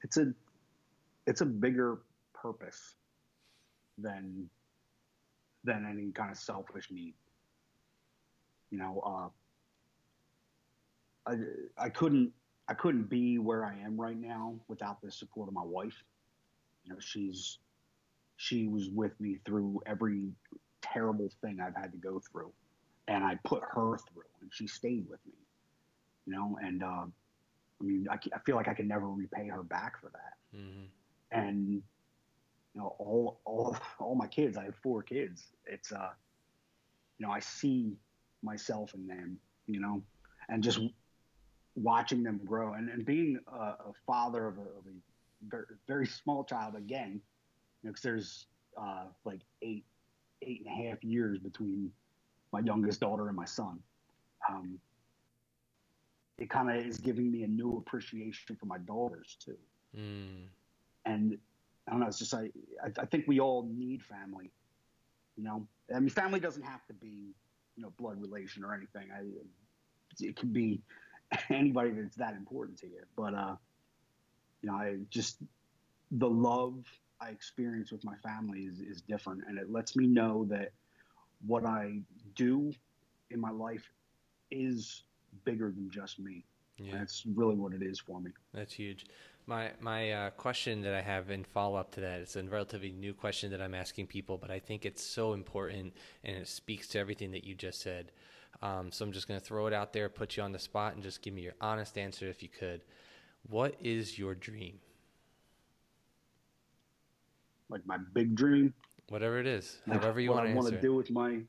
It's 0.03 0.17
a, 0.17 0.33
it's 1.27 1.41
a 1.41 1.45
bigger 1.45 1.99
purpose 2.33 2.95
than, 3.97 4.49
than 5.63 5.85
any 5.89 6.11
kind 6.11 6.31
of 6.31 6.37
selfish 6.37 6.89
need. 6.91 7.13
You 8.71 8.77
know, 8.77 9.31
uh, 11.27 11.31
I, 11.31 11.85
I 11.85 11.89
couldn't, 11.89 12.31
I 12.67 12.75
couldn't 12.75 13.09
be 13.09 13.39
where 13.39 13.65
I 13.65 13.75
am 13.83 13.99
right 13.99 14.17
now 14.19 14.55
without 14.67 15.01
the 15.01 15.11
support 15.11 15.47
of 15.47 15.53
my 15.53 15.63
wife. 15.63 16.03
You 16.85 16.93
know, 16.93 16.99
she's 16.99 17.57
she 18.37 18.67
was 18.67 18.89
with 18.89 19.19
me 19.19 19.39
through 19.43 19.81
every 19.85 20.29
terrible 20.81 21.29
thing 21.41 21.59
I've 21.59 21.75
had 21.75 21.91
to 21.91 21.97
go 21.97 22.21
through, 22.31 22.51
and 23.07 23.23
I 23.23 23.37
put 23.43 23.61
her 23.63 23.97
through, 23.97 24.23
and 24.39 24.49
she 24.53 24.67
stayed 24.67 25.09
with 25.09 25.19
me. 25.25 25.33
You 26.25 26.33
know, 26.33 26.57
and 26.61 26.83
uh, 26.83 27.05
I 27.81 27.83
mean, 27.83 28.07
I, 28.09 28.15
I, 28.33 28.39
feel 28.45 28.55
like 28.55 28.67
I 28.67 28.73
can 28.73 28.87
never 28.87 29.07
repay 29.07 29.47
her 29.47 29.63
back 29.63 29.99
for 29.99 30.09
that. 30.09 30.57
Mm-hmm. 30.57 30.85
And 31.31 31.69
you 31.71 32.81
know, 32.81 32.95
all 32.99 33.39
all 33.45 33.77
all 33.99 34.15
my 34.15 34.27
kids, 34.27 34.57
I 34.57 34.65
have 34.65 34.75
four 34.75 35.01
kids. 35.03 35.47
It's 35.65 35.91
uh, 35.91 36.09
you 37.17 37.25
know, 37.25 37.31
I 37.31 37.39
see 37.39 37.93
myself 38.43 38.93
in 38.93 39.07
them. 39.07 39.37
You 39.67 39.79
know, 39.79 40.01
and 40.49 40.63
just 40.63 40.79
watching 41.75 42.23
them 42.23 42.41
grow 42.45 42.73
and, 42.73 42.89
and 42.89 43.05
being 43.05 43.39
a, 43.47 43.55
a 43.55 43.93
father 44.05 44.47
of 44.47 44.57
a, 44.57 44.61
of 44.61 44.85
a 44.87 45.47
very, 45.47 45.65
very 45.87 46.07
small 46.07 46.43
child 46.43 46.75
again 46.75 47.21
because 47.83 48.01
there's 48.01 48.47
uh, 48.79 49.05
like 49.25 49.41
eight 49.61 49.85
eight 50.41 50.63
and 50.65 50.67
a 50.67 50.89
half 50.89 51.03
years 51.03 51.39
between 51.39 51.91
my 52.51 52.59
youngest 52.59 52.99
daughter 52.99 53.27
and 53.27 53.35
my 53.35 53.45
son. 53.45 53.79
Um, 54.49 54.79
it 56.39 56.49
kind 56.49 56.69
of 56.69 56.85
is 56.85 56.97
giving 56.97 57.31
me 57.31 57.43
a 57.43 57.47
new 57.47 57.77
appreciation 57.77 58.55
for 58.55 58.65
my 58.65 58.77
daughters 58.79 59.37
too. 59.43 59.57
Mm. 59.95 60.45
And 61.05 61.37
I 61.87 61.91
don't 61.91 61.99
know. 61.99 62.07
It's 62.07 62.19
just 62.19 62.33
I, 62.33 62.49
I 62.83 63.05
think 63.05 63.25
we 63.27 63.39
all 63.39 63.69
need 63.69 64.03
family. 64.03 64.51
You 65.35 65.43
know, 65.43 65.67
I 65.93 65.99
mean, 65.99 66.09
family 66.09 66.39
doesn't 66.39 66.63
have 66.63 66.85
to 66.87 66.93
be 66.93 67.33
you 67.75 67.83
know 67.83 67.91
blood 67.97 68.21
relation 68.21 68.63
or 68.63 68.73
anything. 68.73 69.09
I, 69.13 69.23
it 70.19 70.35
can 70.35 70.53
be 70.53 70.81
anybody 71.49 71.91
that's 71.91 72.15
that 72.17 72.35
important 72.35 72.77
to 72.79 72.87
you. 72.87 73.01
But 73.17 73.33
uh, 73.33 73.55
you 74.61 74.69
know, 74.69 74.75
I 74.75 74.97
just 75.09 75.37
the 76.11 76.29
love 76.29 76.83
I 77.21 77.29
experience 77.29 77.91
with 77.91 78.03
my 78.03 78.15
family 78.17 78.61
is, 78.61 78.79
is 78.79 79.01
different. 79.01 79.43
And 79.47 79.57
it 79.57 79.71
lets 79.71 79.95
me 79.95 80.07
know 80.07 80.45
that 80.49 80.71
what 81.45 81.65
I 81.65 81.99
do 82.35 82.71
in 83.29 83.39
my 83.39 83.51
life 83.51 83.83
is 84.51 85.03
bigger 85.45 85.71
than 85.71 85.89
just 85.89 86.19
me. 86.19 86.45
Yeah. 86.77 86.93
That's 86.97 87.25
really 87.25 87.55
what 87.55 87.73
it 87.73 87.81
is 87.81 87.99
for 87.99 88.21
me. 88.21 88.31
That's 88.53 88.73
huge. 88.73 89.05
My 89.45 89.71
my 89.79 90.11
uh, 90.11 90.29
question 90.31 90.81
that 90.81 90.93
I 90.93 91.01
have 91.01 91.29
in 91.29 91.43
follow 91.43 91.77
up 91.77 91.91
to 91.95 92.01
that 92.01 92.21
is 92.21 92.35
a 92.35 92.43
relatively 92.43 92.91
new 92.91 93.13
question 93.13 93.51
that 93.51 93.61
I'm 93.61 93.75
asking 93.75 94.07
people, 94.07 94.37
but 94.37 94.51
I 94.51 94.59
think 94.59 94.85
it's 94.85 95.03
so 95.03 95.33
important 95.33 95.93
and 96.23 96.37
it 96.37 96.47
speaks 96.47 96.87
to 96.89 96.99
everything 96.99 97.31
that 97.31 97.43
you 97.43 97.55
just 97.55 97.81
said. 97.81 98.11
Um, 98.61 98.91
so 98.91 99.05
I'm 99.05 99.11
just 99.11 99.27
going 99.27 99.39
to 99.39 99.45
throw 99.45 99.67
it 99.67 99.73
out 99.73 99.93
there, 99.93 100.09
put 100.09 100.37
you 100.37 100.43
on 100.43 100.51
the 100.51 100.59
spot, 100.59 100.93
and 100.93 101.03
just 101.03 101.21
give 101.21 101.33
me 101.33 101.41
your 101.41 101.53
honest 101.61 101.97
answer 101.97 102.27
if 102.27 102.41
you 102.43 102.49
could. 102.49 102.81
What 103.47 103.75
is 103.81 104.17
your 104.17 104.35
dream? 104.35 104.79
like 107.69 107.85
my 107.85 107.97
big 108.13 108.35
dream. 108.35 108.73
Whatever 109.09 109.39
it 109.39 109.47
is, 109.47 109.77
however 109.87 110.19
you 110.19 110.31
want 110.31 110.45
to 110.45 110.51
I 110.51 110.55
want 110.55 110.69
to 110.69 110.81
do 110.81 110.93
with 110.93 111.09
my. 111.09 111.39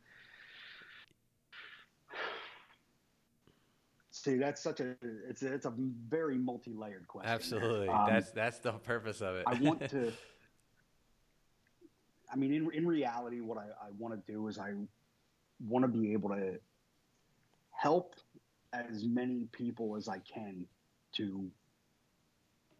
See, 4.22 4.36
that's 4.36 4.60
such 4.60 4.80
a 4.80 4.96
it's 5.30 5.42
a, 5.42 5.54
it's 5.54 5.64
a 5.64 5.72
very 6.10 6.36
multi-layered 6.36 7.08
question. 7.08 7.32
Absolutely, 7.32 7.88
um, 7.88 8.04
that's 8.06 8.30
that's 8.32 8.58
the 8.58 8.72
purpose 8.72 9.22
of 9.22 9.36
it. 9.36 9.44
I 9.46 9.54
want 9.54 9.88
to. 9.88 10.12
I 12.32 12.36
mean, 12.36 12.52
in 12.52 12.70
in 12.74 12.86
reality, 12.86 13.40
what 13.40 13.56
I, 13.56 13.62
I 13.62 13.88
want 13.98 14.14
to 14.14 14.32
do 14.32 14.48
is 14.48 14.58
I 14.58 14.74
want 15.66 15.84
to 15.84 15.88
be 15.88 16.12
able 16.12 16.28
to 16.28 16.58
help 17.70 18.14
as 18.74 19.04
many 19.04 19.46
people 19.52 19.96
as 19.96 20.06
I 20.06 20.18
can 20.18 20.66
to 21.12 21.50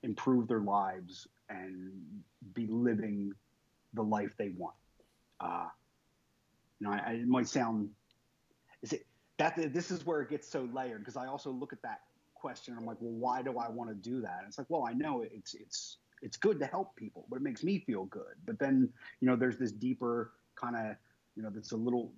improve 0.03 0.47
their 0.47 0.61
lives 0.61 1.27
and 1.49 1.91
be 2.53 2.67
living 2.67 3.33
the 3.95 4.03
life 4.03 4.35
they 4.37 4.51
want. 4.51 4.77
Uh, 5.41 5.69
you 6.81 6.87
know, 6.87 6.93
I, 6.93 7.13
it 7.13 7.27
might 7.27 7.49
sound 7.49 7.89
is 8.83 8.93
it 8.93 9.07
that 9.41 9.73
this 9.73 9.91
is 9.91 10.07
where 10.07 10.21
it 10.23 10.31
gets 10.31 10.49
so 10.49 10.69
layered 10.73 11.01
because 11.01 11.17
I 11.17 11.27
also 11.27 11.51
look 11.51 11.73
at 11.73 11.83
that 11.83 12.01
question. 12.35 12.75
I'm 12.77 12.87
like, 12.87 12.97
well, 13.01 13.13
why 13.13 13.43
do 13.43 13.59
I 13.59 13.69
want 13.69 13.91
to 13.91 13.95
do 13.95 14.21
that? 14.23 14.39
And 14.39 14.49
it's 14.49 14.59
like, 14.59 14.69
well, 14.71 14.85
I 14.87 14.93
know 14.93 15.23
it's 15.23 15.55
it's 15.55 15.97
it's 16.23 16.37
good 16.37 16.59
to 16.61 16.67
help 16.67 16.95
people, 16.97 17.27
but 17.31 17.37
it 17.37 17.43
makes 17.43 17.65
me 17.65 17.79
feel 17.79 18.05
good. 18.07 18.35
But 18.47 18.59
then 18.59 18.89
you 19.21 19.27
know, 19.29 19.37
there's 19.37 19.59
this 19.59 19.73
deeper 19.73 20.33
kind 20.55 20.77
of 20.77 20.97
you 21.37 21.43
know, 21.43 21.51
that's 21.51 21.73
a 21.73 21.77
little 21.77 22.13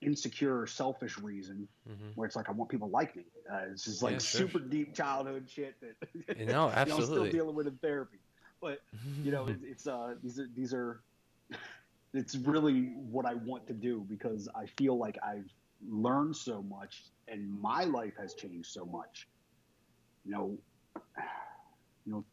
insecure, 0.00 0.66
selfish 0.66 1.18
reason 1.18 1.68
mm-hmm. 1.88 2.08
where 2.14 2.26
it's 2.26 2.36
like 2.36 2.48
I 2.48 2.52
want 2.52 2.70
people 2.70 2.88
like 2.88 3.14
me. 3.16 3.24
Uh, 3.50 3.60
it's 3.70 3.84
just 3.84 4.02
like 4.02 4.12
yeah, 4.12 4.18
super 4.18 4.58
sure. 4.58 4.68
deep 4.68 4.94
childhood 4.94 5.48
shit 5.48 5.76
that 5.80 6.38
you 6.38 6.46
know, 6.46 6.68
absolutely. 6.68 6.80
you 6.80 6.86
know, 6.86 6.96
I'm 6.96 7.02
still 7.02 7.30
dealing 7.30 7.54
with 7.54 7.66
in 7.66 7.76
therapy 7.76 8.18
but 8.60 8.80
you 9.22 9.32
know, 9.32 9.46
it, 9.46 9.58
it's 9.62 9.86
uh, 9.86 10.14
these 10.22 10.38
are 10.38 10.48
these 10.54 10.74
are 10.74 11.00
it's 12.14 12.36
really 12.36 12.92
what 13.10 13.26
I 13.26 13.34
want 13.34 13.66
to 13.68 13.72
do 13.72 14.04
because 14.08 14.48
I 14.54 14.66
feel 14.66 14.98
like 14.98 15.18
I've 15.22 15.50
learned 15.88 16.36
so 16.36 16.62
much 16.62 17.04
and 17.30 17.60
my 17.60 17.84
life 17.84 18.14
has 18.18 18.34
changed 18.34 18.70
so 18.70 18.84
much. 18.84 19.28
You 20.24 20.32
know, 20.32 20.58
you 22.06 22.12
know, 22.12 22.24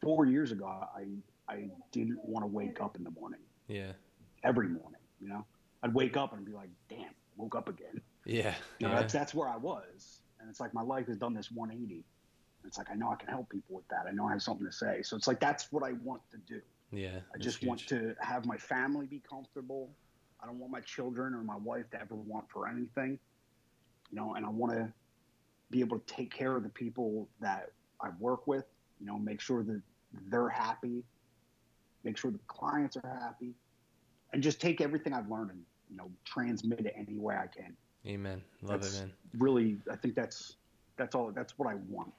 four 0.00 0.26
years 0.26 0.52
ago, 0.52 0.66
I 0.66 1.06
I 1.48 1.68
didn't 1.92 2.20
want 2.24 2.44
to 2.44 2.46
wake 2.46 2.80
up 2.80 2.96
in 2.96 3.04
the 3.04 3.10
morning. 3.10 3.40
Yeah. 3.66 3.92
Every 4.44 4.68
morning, 4.68 5.00
you 5.20 5.28
know, 5.28 5.44
I'd 5.82 5.94
wake 5.94 6.16
up 6.16 6.34
and 6.34 6.44
be 6.44 6.52
like, 6.52 6.68
"Damn, 6.88 7.14
woke 7.36 7.56
up 7.56 7.68
again." 7.68 8.00
Yeah. 8.26 8.54
You 8.78 8.88
know, 8.88 8.92
yeah. 8.92 9.00
That's 9.00 9.12
that's 9.12 9.34
where 9.34 9.48
I 9.48 9.56
was, 9.56 10.20
and 10.38 10.48
it's 10.48 10.60
like 10.60 10.74
my 10.74 10.82
life 10.82 11.06
has 11.08 11.16
done 11.16 11.34
this 11.34 11.50
180. 11.50 12.04
It's 12.66 12.78
like 12.78 12.90
I 12.90 12.94
know 12.94 13.10
I 13.10 13.16
can 13.16 13.28
help 13.28 13.50
people 13.50 13.76
with 13.76 13.88
that. 13.88 14.06
I 14.08 14.12
know 14.12 14.26
I 14.26 14.32
have 14.32 14.42
something 14.42 14.66
to 14.66 14.72
say. 14.72 15.02
So 15.02 15.16
it's 15.16 15.26
like 15.26 15.40
that's 15.40 15.70
what 15.72 15.82
I 15.82 15.92
want 16.02 16.22
to 16.30 16.38
do. 16.38 16.60
Yeah. 16.90 17.20
I 17.34 17.38
just 17.38 17.58
huge. 17.58 17.68
want 17.68 17.86
to 17.88 18.14
have 18.20 18.46
my 18.46 18.56
family 18.56 19.06
be 19.06 19.20
comfortable. 19.28 19.90
I 20.44 20.46
don't 20.46 20.58
want 20.58 20.70
my 20.70 20.80
children 20.80 21.32
or 21.32 21.42
my 21.42 21.56
wife 21.56 21.88
to 21.92 22.00
ever 22.00 22.14
want 22.14 22.44
for 22.50 22.68
anything. 22.68 23.18
You 24.10 24.16
know, 24.16 24.34
and 24.34 24.44
I 24.44 24.50
want 24.50 24.74
to 24.74 24.92
be 25.70 25.80
able 25.80 25.98
to 25.98 26.06
take 26.06 26.32
care 26.32 26.54
of 26.54 26.62
the 26.62 26.68
people 26.68 27.26
that 27.40 27.72
I 28.00 28.10
work 28.20 28.46
with, 28.46 28.66
you 29.00 29.06
know, 29.06 29.18
make 29.18 29.40
sure 29.40 29.62
that 29.62 29.80
they're 30.28 30.50
happy, 30.50 31.02
make 32.04 32.18
sure 32.18 32.30
the 32.30 32.38
clients 32.46 32.96
are 32.96 33.18
happy, 33.20 33.54
and 34.32 34.42
just 34.42 34.60
take 34.60 34.82
everything 34.82 35.14
I've 35.14 35.30
learned 35.30 35.50
and, 35.50 35.62
you 35.90 35.96
know, 35.96 36.10
transmit 36.24 36.80
it 36.80 36.94
any 36.94 37.18
way 37.18 37.36
I 37.36 37.46
can. 37.46 37.74
Amen. 38.06 38.42
Love 38.62 38.82
that's 38.82 38.98
it, 38.98 39.00
man. 39.00 39.12
Really, 39.38 39.78
I 39.90 39.96
think 39.96 40.14
that's 40.14 40.56
that's 40.96 41.14
all 41.14 41.32
that's 41.32 41.58
what 41.58 41.68
I 41.68 41.76
want. 41.88 42.12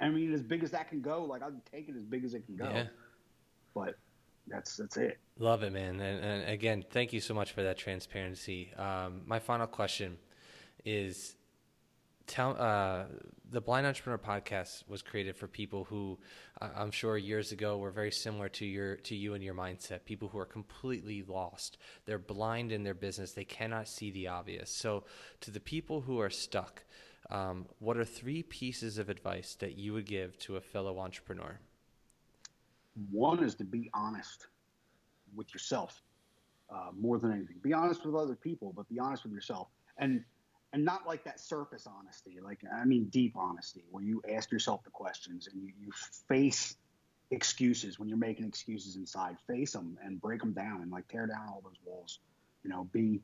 I 0.00 0.08
mean, 0.08 0.32
as 0.32 0.42
big 0.42 0.62
as 0.62 0.70
that 0.70 0.88
can 0.88 1.00
go, 1.00 1.24
like 1.24 1.42
I'll 1.42 1.52
take 1.70 1.88
it 1.88 1.96
as 1.96 2.04
big 2.04 2.24
as 2.24 2.34
it 2.34 2.46
can 2.46 2.56
go. 2.56 2.70
Yeah. 2.70 2.86
But 3.74 3.96
that's 4.46 4.76
that's 4.76 4.96
it. 4.96 5.18
Love 5.38 5.62
it, 5.62 5.72
man. 5.72 6.00
And, 6.00 6.24
and 6.24 6.48
again, 6.48 6.84
thank 6.90 7.12
you 7.12 7.20
so 7.20 7.34
much 7.34 7.52
for 7.52 7.62
that 7.62 7.78
transparency. 7.78 8.72
Um, 8.76 9.22
my 9.26 9.38
final 9.38 9.66
question 9.66 10.16
is: 10.84 11.36
Tell 12.26 12.56
uh, 12.58 13.04
the 13.50 13.60
Blind 13.60 13.86
Entrepreneur 13.86 14.18
podcast 14.18 14.88
was 14.88 15.02
created 15.02 15.36
for 15.36 15.46
people 15.48 15.84
who 15.84 16.18
uh, 16.60 16.68
I'm 16.76 16.90
sure 16.90 17.16
years 17.18 17.52
ago 17.52 17.78
were 17.78 17.90
very 17.90 18.12
similar 18.12 18.48
to 18.50 18.66
your 18.66 18.96
to 18.96 19.14
you 19.14 19.34
and 19.34 19.42
your 19.44 19.54
mindset. 19.54 20.04
People 20.04 20.28
who 20.28 20.38
are 20.38 20.46
completely 20.46 21.22
lost. 21.22 21.78
They're 22.06 22.18
blind 22.18 22.72
in 22.72 22.82
their 22.84 22.94
business. 22.94 23.32
They 23.32 23.44
cannot 23.44 23.88
see 23.88 24.10
the 24.10 24.28
obvious. 24.28 24.70
So, 24.70 25.04
to 25.40 25.50
the 25.50 25.60
people 25.60 26.02
who 26.02 26.20
are 26.20 26.30
stuck 26.30 26.84
Um, 27.30 27.66
what 27.78 27.96
are 27.96 28.04
three 28.04 28.42
pieces 28.42 28.98
of 28.98 29.08
advice 29.08 29.56
that 29.56 29.76
you 29.78 29.94
would 29.94 30.06
give 30.06 30.38
to 30.40 30.56
a 30.56 30.60
fellow 30.60 30.98
entrepreneur? 30.98 31.58
One 33.10 33.42
is 33.42 33.54
to 33.56 33.64
be 33.64 33.90
honest 33.92 34.46
with 35.34 35.52
yourself 35.52 36.00
uh, 36.70 36.90
more 36.98 37.18
than 37.18 37.32
anything. 37.32 37.56
Be 37.62 37.72
honest 37.72 38.04
with 38.04 38.14
other 38.14 38.36
people, 38.36 38.72
but 38.74 38.88
be 38.88 38.98
honest 38.98 39.24
with 39.24 39.32
yourself, 39.32 39.68
and 39.98 40.24
and 40.72 40.84
not 40.84 41.06
like 41.06 41.24
that 41.24 41.38
surface 41.38 41.86
honesty. 41.86 42.38
Like 42.42 42.60
I 42.72 42.84
mean, 42.84 43.04
deep 43.06 43.36
honesty, 43.36 43.84
where 43.90 44.02
you 44.02 44.22
ask 44.32 44.50
yourself 44.50 44.82
the 44.84 44.90
questions 44.90 45.46
and 45.46 45.62
you, 45.62 45.72
you 45.80 45.92
face 46.28 46.76
excuses 47.30 47.98
when 47.98 48.08
you're 48.08 48.18
making 48.18 48.46
excuses 48.46 48.96
inside. 48.96 49.36
Face 49.46 49.72
them 49.72 49.98
and 50.04 50.20
break 50.20 50.40
them 50.40 50.52
down, 50.52 50.82
and 50.82 50.90
like 50.90 51.06
tear 51.08 51.26
down 51.26 51.48
all 51.48 51.62
those 51.64 51.78
walls. 51.84 52.18
You 52.62 52.70
know, 52.70 52.88
be 52.92 53.20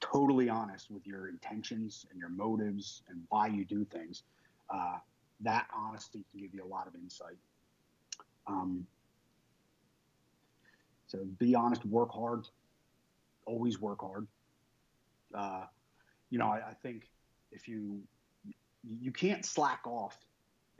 totally 0.00 0.48
honest 0.48 0.90
with 0.90 1.06
your 1.06 1.28
intentions 1.28 2.06
and 2.10 2.18
your 2.18 2.28
motives 2.28 3.02
and 3.08 3.22
why 3.28 3.46
you 3.48 3.64
do 3.64 3.84
things. 3.84 4.22
Uh, 4.68 4.98
that 5.40 5.66
honesty 5.74 6.24
can 6.30 6.40
give 6.40 6.54
you 6.54 6.64
a 6.64 6.66
lot 6.66 6.86
of 6.86 6.94
insight. 6.94 7.36
Um, 8.46 8.86
so 11.06 11.18
be 11.38 11.54
honest, 11.54 11.84
work 11.84 12.12
hard, 12.12 12.46
always 13.46 13.80
work 13.80 14.00
hard. 14.00 14.26
Uh, 15.34 15.64
you 16.30 16.38
know, 16.38 16.46
I, 16.46 16.70
I, 16.70 16.74
think 16.82 17.08
if 17.52 17.68
you 17.68 18.00
you 18.82 19.12
can't 19.12 19.44
slack 19.44 19.80
off 19.86 20.18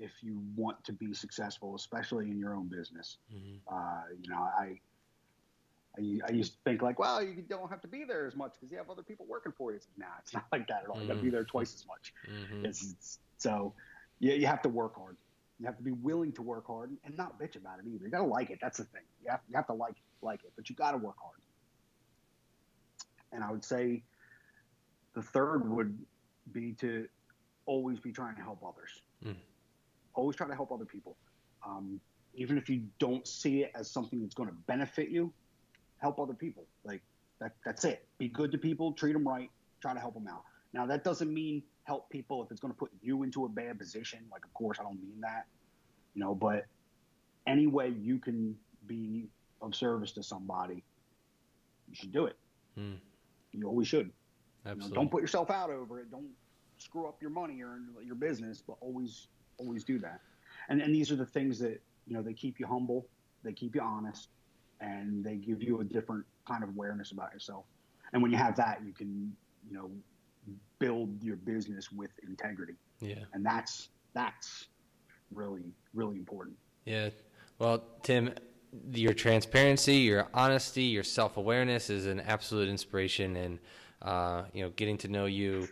if 0.00 0.10
you 0.22 0.40
want 0.56 0.82
to 0.84 0.92
be 0.92 1.12
successful, 1.12 1.74
especially 1.76 2.30
in 2.30 2.38
your 2.38 2.54
own 2.54 2.66
business. 2.68 3.18
Mm-hmm. 3.32 3.72
Uh, 3.72 4.02
you 4.20 4.30
know, 4.30 4.38
I, 4.38 4.80
I, 5.98 6.20
I 6.28 6.32
used 6.32 6.52
to 6.52 6.58
think 6.64 6.82
like, 6.82 6.98
well, 6.98 7.22
you 7.22 7.42
don't 7.48 7.68
have 7.68 7.82
to 7.82 7.88
be 7.88 8.04
there 8.04 8.26
as 8.26 8.34
much 8.34 8.54
because 8.54 8.72
you 8.72 8.78
have 8.78 8.88
other 8.88 9.02
people 9.02 9.26
working 9.28 9.52
for 9.52 9.72
you. 9.72 9.76
It's, 9.76 9.88
nah, 9.98 10.06
it's 10.20 10.32
not 10.32 10.46
like 10.50 10.66
that 10.68 10.84
at 10.84 10.88
all. 10.88 10.96
Mm-hmm. 10.96 11.02
You 11.02 11.08
got 11.08 11.16
to 11.16 11.22
be 11.22 11.30
there 11.30 11.44
twice 11.44 11.74
as 11.74 11.86
much. 11.86 12.14
Mm-hmm. 12.28 12.64
It's, 12.64 12.92
it's, 12.92 13.18
so 13.36 13.74
you, 14.18 14.32
you 14.32 14.46
have 14.46 14.62
to 14.62 14.68
work 14.68 14.96
hard. 14.96 15.16
You 15.60 15.66
have 15.66 15.76
to 15.76 15.82
be 15.82 15.92
willing 15.92 16.32
to 16.32 16.42
work 16.42 16.66
hard 16.66 16.90
and 17.04 17.16
not 17.16 17.38
bitch 17.38 17.54
about 17.54 17.78
it 17.78 17.86
either. 17.86 18.06
You 18.06 18.10
got 18.10 18.20
to 18.20 18.24
like 18.24 18.48
it. 18.48 18.58
That's 18.62 18.78
the 18.78 18.84
thing. 18.84 19.02
You 19.22 19.30
have, 19.30 19.40
you 19.48 19.56
have 19.56 19.66
to 19.66 19.74
like 19.74 19.96
like 20.22 20.42
it, 20.42 20.52
but 20.56 20.70
you 20.70 20.76
got 20.76 20.92
to 20.92 20.96
work 20.96 21.16
hard. 21.20 21.36
And 23.32 23.44
I 23.44 23.50
would 23.50 23.64
say 23.64 24.02
the 25.14 25.22
third 25.22 25.70
would 25.70 25.98
be 26.52 26.72
to 26.74 27.06
always 27.66 28.00
be 28.00 28.10
trying 28.10 28.36
to 28.36 28.42
help 28.42 28.62
others. 28.66 29.02
Mm. 29.24 29.36
Always 30.14 30.36
try 30.36 30.48
to 30.48 30.54
help 30.54 30.72
other 30.72 30.84
people. 30.84 31.16
Um, 31.64 32.00
even 32.34 32.56
if 32.56 32.68
you 32.68 32.82
don't 32.98 33.26
see 33.26 33.62
it 33.62 33.72
as 33.74 33.90
something 33.90 34.20
that's 34.20 34.34
going 34.34 34.48
to 34.48 34.54
benefit 34.66 35.10
you, 35.10 35.32
help 35.98 36.18
other 36.18 36.34
people. 36.34 36.64
Like 36.84 37.02
that, 37.40 37.52
that's 37.64 37.84
it. 37.84 38.06
Be 38.18 38.28
good 38.28 38.50
to 38.52 38.58
people, 38.58 38.92
treat 38.92 39.12
them 39.12 39.26
right, 39.28 39.50
try 39.80 39.92
to 39.92 40.00
help 40.00 40.14
them 40.14 40.26
out. 40.26 40.42
Now 40.72 40.86
that 40.86 41.04
doesn't 41.04 41.32
mean 41.32 41.62
help 41.90 42.08
people 42.08 42.40
if 42.44 42.52
it's 42.52 42.60
going 42.60 42.72
to 42.72 42.78
put 42.78 42.92
you 43.02 43.24
into 43.24 43.46
a 43.46 43.48
bad 43.48 43.76
position. 43.76 44.20
Like, 44.30 44.44
of 44.44 44.54
course, 44.54 44.78
I 44.78 44.84
don't 44.84 45.00
mean 45.02 45.20
that, 45.22 45.46
you 46.14 46.22
know. 46.22 46.36
But 46.36 46.66
any 47.48 47.66
way 47.66 47.88
you 47.88 48.20
can 48.20 48.54
be 48.86 49.28
of 49.60 49.74
service 49.74 50.12
to 50.12 50.22
somebody, 50.22 50.84
you 51.88 51.94
should 51.96 52.12
do 52.12 52.26
it. 52.26 52.36
Hmm. 52.76 52.94
You 53.50 53.66
always 53.66 53.88
should. 53.88 54.12
Absolutely. 54.64 54.84
You 54.84 54.88
know, 54.90 54.94
don't 54.94 55.10
put 55.10 55.20
yourself 55.20 55.50
out 55.50 55.70
over 55.70 55.98
it. 55.98 56.12
Don't 56.12 56.30
screw 56.78 57.06
up 57.08 57.20
your 57.20 57.30
money 57.30 57.60
or 57.60 57.80
your 58.04 58.14
business, 58.14 58.62
but 58.64 58.76
always, 58.80 59.26
always 59.58 59.82
do 59.82 59.98
that. 59.98 60.20
And 60.68 60.80
and 60.80 60.94
these 60.94 61.10
are 61.10 61.16
the 61.16 61.26
things 61.26 61.58
that 61.58 61.82
you 62.06 62.14
know 62.14 62.22
they 62.22 62.34
keep 62.34 62.60
you 62.60 62.66
humble, 62.66 63.08
they 63.42 63.52
keep 63.52 63.74
you 63.74 63.80
honest, 63.80 64.28
and 64.80 65.24
they 65.24 65.34
give 65.34 65.60
you 65.60 65.80
a 65.80 65.84
different 65.84 66.24
kind 66.46 66.62
of 66.62 66.68
awareness 66.68 67.10
about 67.10 67.32
yourself. 67.32 67.64
And 68.12 68.22
when 68.22 68.30
you 68.30 68.38
have 68.38 68.54
that, 68.56 68.80
you 68.86 68.92
can 68.92 69.34
you 69.68 69.74
know 69.76 69.90
build 70.78 71.22
your 71.22 71.36
business 71.36 71.92
with 71.92 72.10
integrity. 72.26 72.74
Yeah. 73.00 73.24
And 73.32 73.44
that's 73.44 73.88
that's 74.14 74.66
really 75.32 75.72
really 75.94 76.16
important. 76.16 76.56
Yeah. 76.84 77.10
Well, 77.58 77.84
Tim, 78.02 78.32
your 78.92 79.12
transparency, 79.12 79.96
your 79.96 80.28
honesty, 80.32 80.84
your 80.84 81.02
self 81.02 81.36
awareness 81.36 81.90
is 81.90 82.06
an 82.06 82.20
absolute 82.20 82.68
inspiration, 82.68 83.36
and 83.36 83.58
uh, 84.02 84.44
you 84.52 84.62
know, 84.62 84.70
getting 84.70 84.98
to 84.98 85.08
know 85.08 85.26
you 85.26 85.68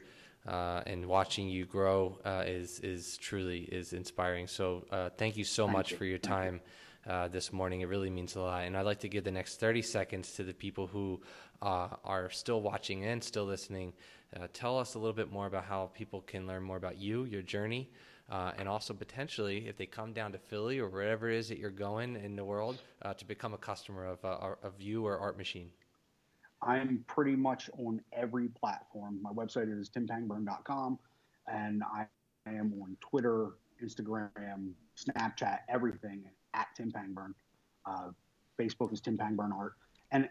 uh, 0.46 0.83
and 0.87 1.07
watching 1.07 1.48
you 1.48 1.64
grow 1.64 2.18
uh, 2.24 2.44
is 2.46 2.81
is 2.81 3.16
truly 3.16 3.61
is 3.61 3.92
inspiring. 3.92 4.46
So, 4.46 4.85
uh, 4.90 5.11
thank 5.16 5.37
you 5.37 5.44
so 5.44 5.64
thank 5.64 5.76
much 5.76 5.90
you. 5.92 5.96
for 5.96 6.04
your 6.04 6.18
time. 6.18 6.61
Uh, 7.07 7.26
this 7.26 7.54
morning. 7.54 7.81
It 7.81 7.88
really 7.88 8.11
means 8.11 8.37
a 8.37 8.40
lot. 8.42 8.66
And 8.66 8.76
I'd 8.76 8.85
like 8.85 9.00
to 9.00 9.09
give 9.09 9.24
the 9.24 9.31
next 9.31 9.59
30 9.61 9.81
seconds 9.81 10.33
to 10.35 10.42
the 10.42 10.52
people 10.52 10.87
who 10.87 11.22
uh, 11.62 11.88
are 12.04 12.28
still 12.28 12.61
watching 12.61 13.07
and 13.07 13.24
still 13.24 13.46
listening 13.46 13.94
uh, 14.37 14.47
tell 14.53 14.79
us 14.79 14.95
a 14.95 14.99
little 14.99 15.14
bit 15.14 15.33
more 15.33 15.47
about 15.47 15.64
how 15.64 15.91
people 15.95 16.21
can 16.21 16.47
learn 16.47 16.62
more 16.62 16.77
about 16.77 16.99
you, 16.99 17.25
your 17.25 17.43
journey, 17.43 17.91
uh, 18.31 18.53
and 18.59 18.69
also 18.69 18.93
potentially 18.93 19.67
if 19.69 19.77
they 19.77 19.87
come 19.87 20.12
down 20.12 20.33
to 20.33 20.38
Philly 20.38 20.79
or 20.79 20.88
wherever 20.88 21.31
it 21.31 21.37
is 21.37 21.49
that 21.49 21.59
you're 21.59 21.71
going 21.71 22.17
in 22.17 22.37
the 22.37 22.45
world 22.45 22.83
uh, 23.03 23.14
to 23.14 23.25
become 23.25 23.55
a 23.55 23.59
customer 23.59 24.07
of, 24.07 24.25
uh, 24.25 24.55
of 24.62 24.81
you 24.81 25.07
or 25.07 25.19
Art 25.19 25.38
Machine. 25.38 25.71
I'm 26.61 27.05
pretty 27.07 27.37
much 27.37 27.71
on 27.79 28.01
every 28.12 28.49
platform. 28.49 29.21
My 29.23 29.31
website 29.31 29.73
is 29.79 29.88
timpangburn.com, 29.88 30.99
and 31.47 31.83
I 31.85 32.07
am 32.47 32.75
on 32.83 32.97
Twitter, 33.01 33.53
Instagram, 33.83 34.73
Snapchat, 34.97 35.61
everything 35.69 36.25
at 36.55 36.67
Tim 36.77 36.91
Pangburn. 36.91 37.33
Uh, 37.87 38.11
Facebook 38.59 38.93
is 38.93 39.01
Tim 39.01 39.17
Pangburn 39.17 39.53
Art. 39.57 39.75
And 40.11 40.29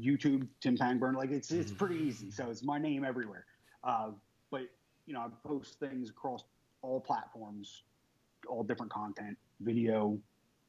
YouTube, 0.00 0.46
Tim 0.60 0.76
Pangburn. 0.76 1.14
Like 1.14 1.30
it's 1.30 1.50
it's 1.50 1.72
pretty 1.72 1.96
mm-hmm. 1.96 2.08
easy. 2.08 2.30
So 2.30 2.48
it's 2.50 2.62
my 2.62 2.78
name 2.78 3.04
everywhere. 3.04 3.46
Uh, 3.84 4.10
but 4.50 4.62
you 5.06 5.14
know, 5.14 5.20
I 5.20 5.28
post 5.46 5.78
things 5.80 6.10
across 6.10 6.44
all 6.82 7.00
platforms, 7.00 7.82
all 8.48 8.62
different 8.62 8.92
content, 8.92 9.36
video, 9.60 10.18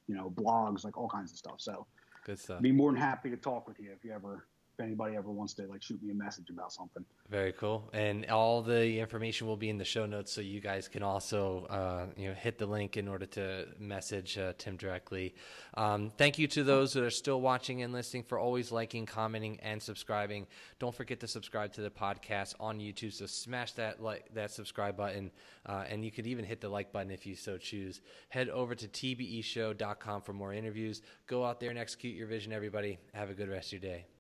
you 0.08 0.16
know, 0.16 0.30
blogs, 0.30 0.84
like 0.84 0.98
all 0.98 1.10
kinds 1.10 1.32
of 1.32 1.38
stuff. 1.38 1.56
So 1.58 1.86
good 2.26 2.40
stuff. 2.40 2.62
Be 2.62 2.72
more 2.72 2.92
than 2.92 3.00
happy 3.00 3.30
to 3.30 3.38
talk 3.38 3.68
with 3.68 3.80
you 3.80 3.92
if 3.92 4.04
you 4.04 4.12
ever 4.12 4.46
anybody 4.80 5.16
ever 5.16 5.30
wants 5.30 5.54
to 5.56 5.68
like 5.68 5.82
shoot 5.82 6.02
me 6.02 6.12
a 6.12 6.16
message 6.16 6.50
about 6.50 6.72
something. 6.72 7.06
Very 7.30 7.54
cool. 7.54 7.90
And 7.94 8.26
all 8.28 8.62
the 8.62 9.00
information 9.00 9.48
will 9.48 9.58
be 9.58 9.70
in 9.70 9.78
the 9.78 9.86
show 9.86 10.06
notes, 10.06 10.32
so 10.32 10.42
you 10.42 10.60
guys 10.60 10.88
can 10.88 11.04
also 11.04 11.66
uh, 11.70 12.06
you 12.18 12.28
know 12.28 12.34
hit 12.34 12.58
the 12.58 12.66
link 12.66 12.98
in 12.98 13.08
order 13.08 13.26
to 13.28 13.68
message 13.80 14.38
uh, 14.38 14.54
Tim 14.58 14.78
directly. 14.78 15.34
Um, 15.76 16.12
thank 16.18 16.38
you 16.38 16.48
to 16.48 16.64
those 16.64 16.94
that 16.94 17.04
are 17.04 17.10
still 17.10 17.42
watching 17.42 17.82
and 17.84 17.94
listening 17.94 18.24
for 18.24 18.38
always 18.38 18.72
liking, 18.72 19.06
commenting, 19.06 19.60
and 19.62 19.82
subscribing. 19.82 20.48
Don't 20.80 20.94
forget 20.94 21.20
to 21.22 21.28
subscribe 21.28 21.74
to 21.74 21.82
the 21.82 21.90
podcast 21.90 22.56
on 22.60 22.80
YouTube. 22.80 23.14
So 23.14 23.26
smash 23.26 23.74
that 23.74 24.02
like 24.02 24.34
that 24.34 24.52
subscribe 24.52 24.98
button, 24.98 25.32
uh, 25.66 25.86
and 25.90 26.04
you 26.04 26.12
could 26.12 26.28
even 26.28 26.46
hit 26.46 26.62
the 26.62 26.70
like 26.70 26.92
button 26.92 27.12
if 27.12 27.26
you 27.26 27.36
so 27.36 27.58
choose. 27.58 28.02
Head 28.30 28.50
over 28.50 28.76
to 28.76 28.88
tbeshow.com 28.88 30.22
for 30.22 30.34
more 30.34 30.54
interviews. 30.54 31.02
Go 31.28 31.46
out 31.46 31.60
there 31.60 31.70
and 31.70 31.80
execute 31.80 32.16
your 32.16 32.28
vision, 32.28 32.52
everybody. 32.52 33.00
Have 33.14 33.30
a 33.30 33.34
good 33.34 33.50
rest 33.50 33.74
of 33.74 33.84
your 33.84 33.92
day. 33.92 34.06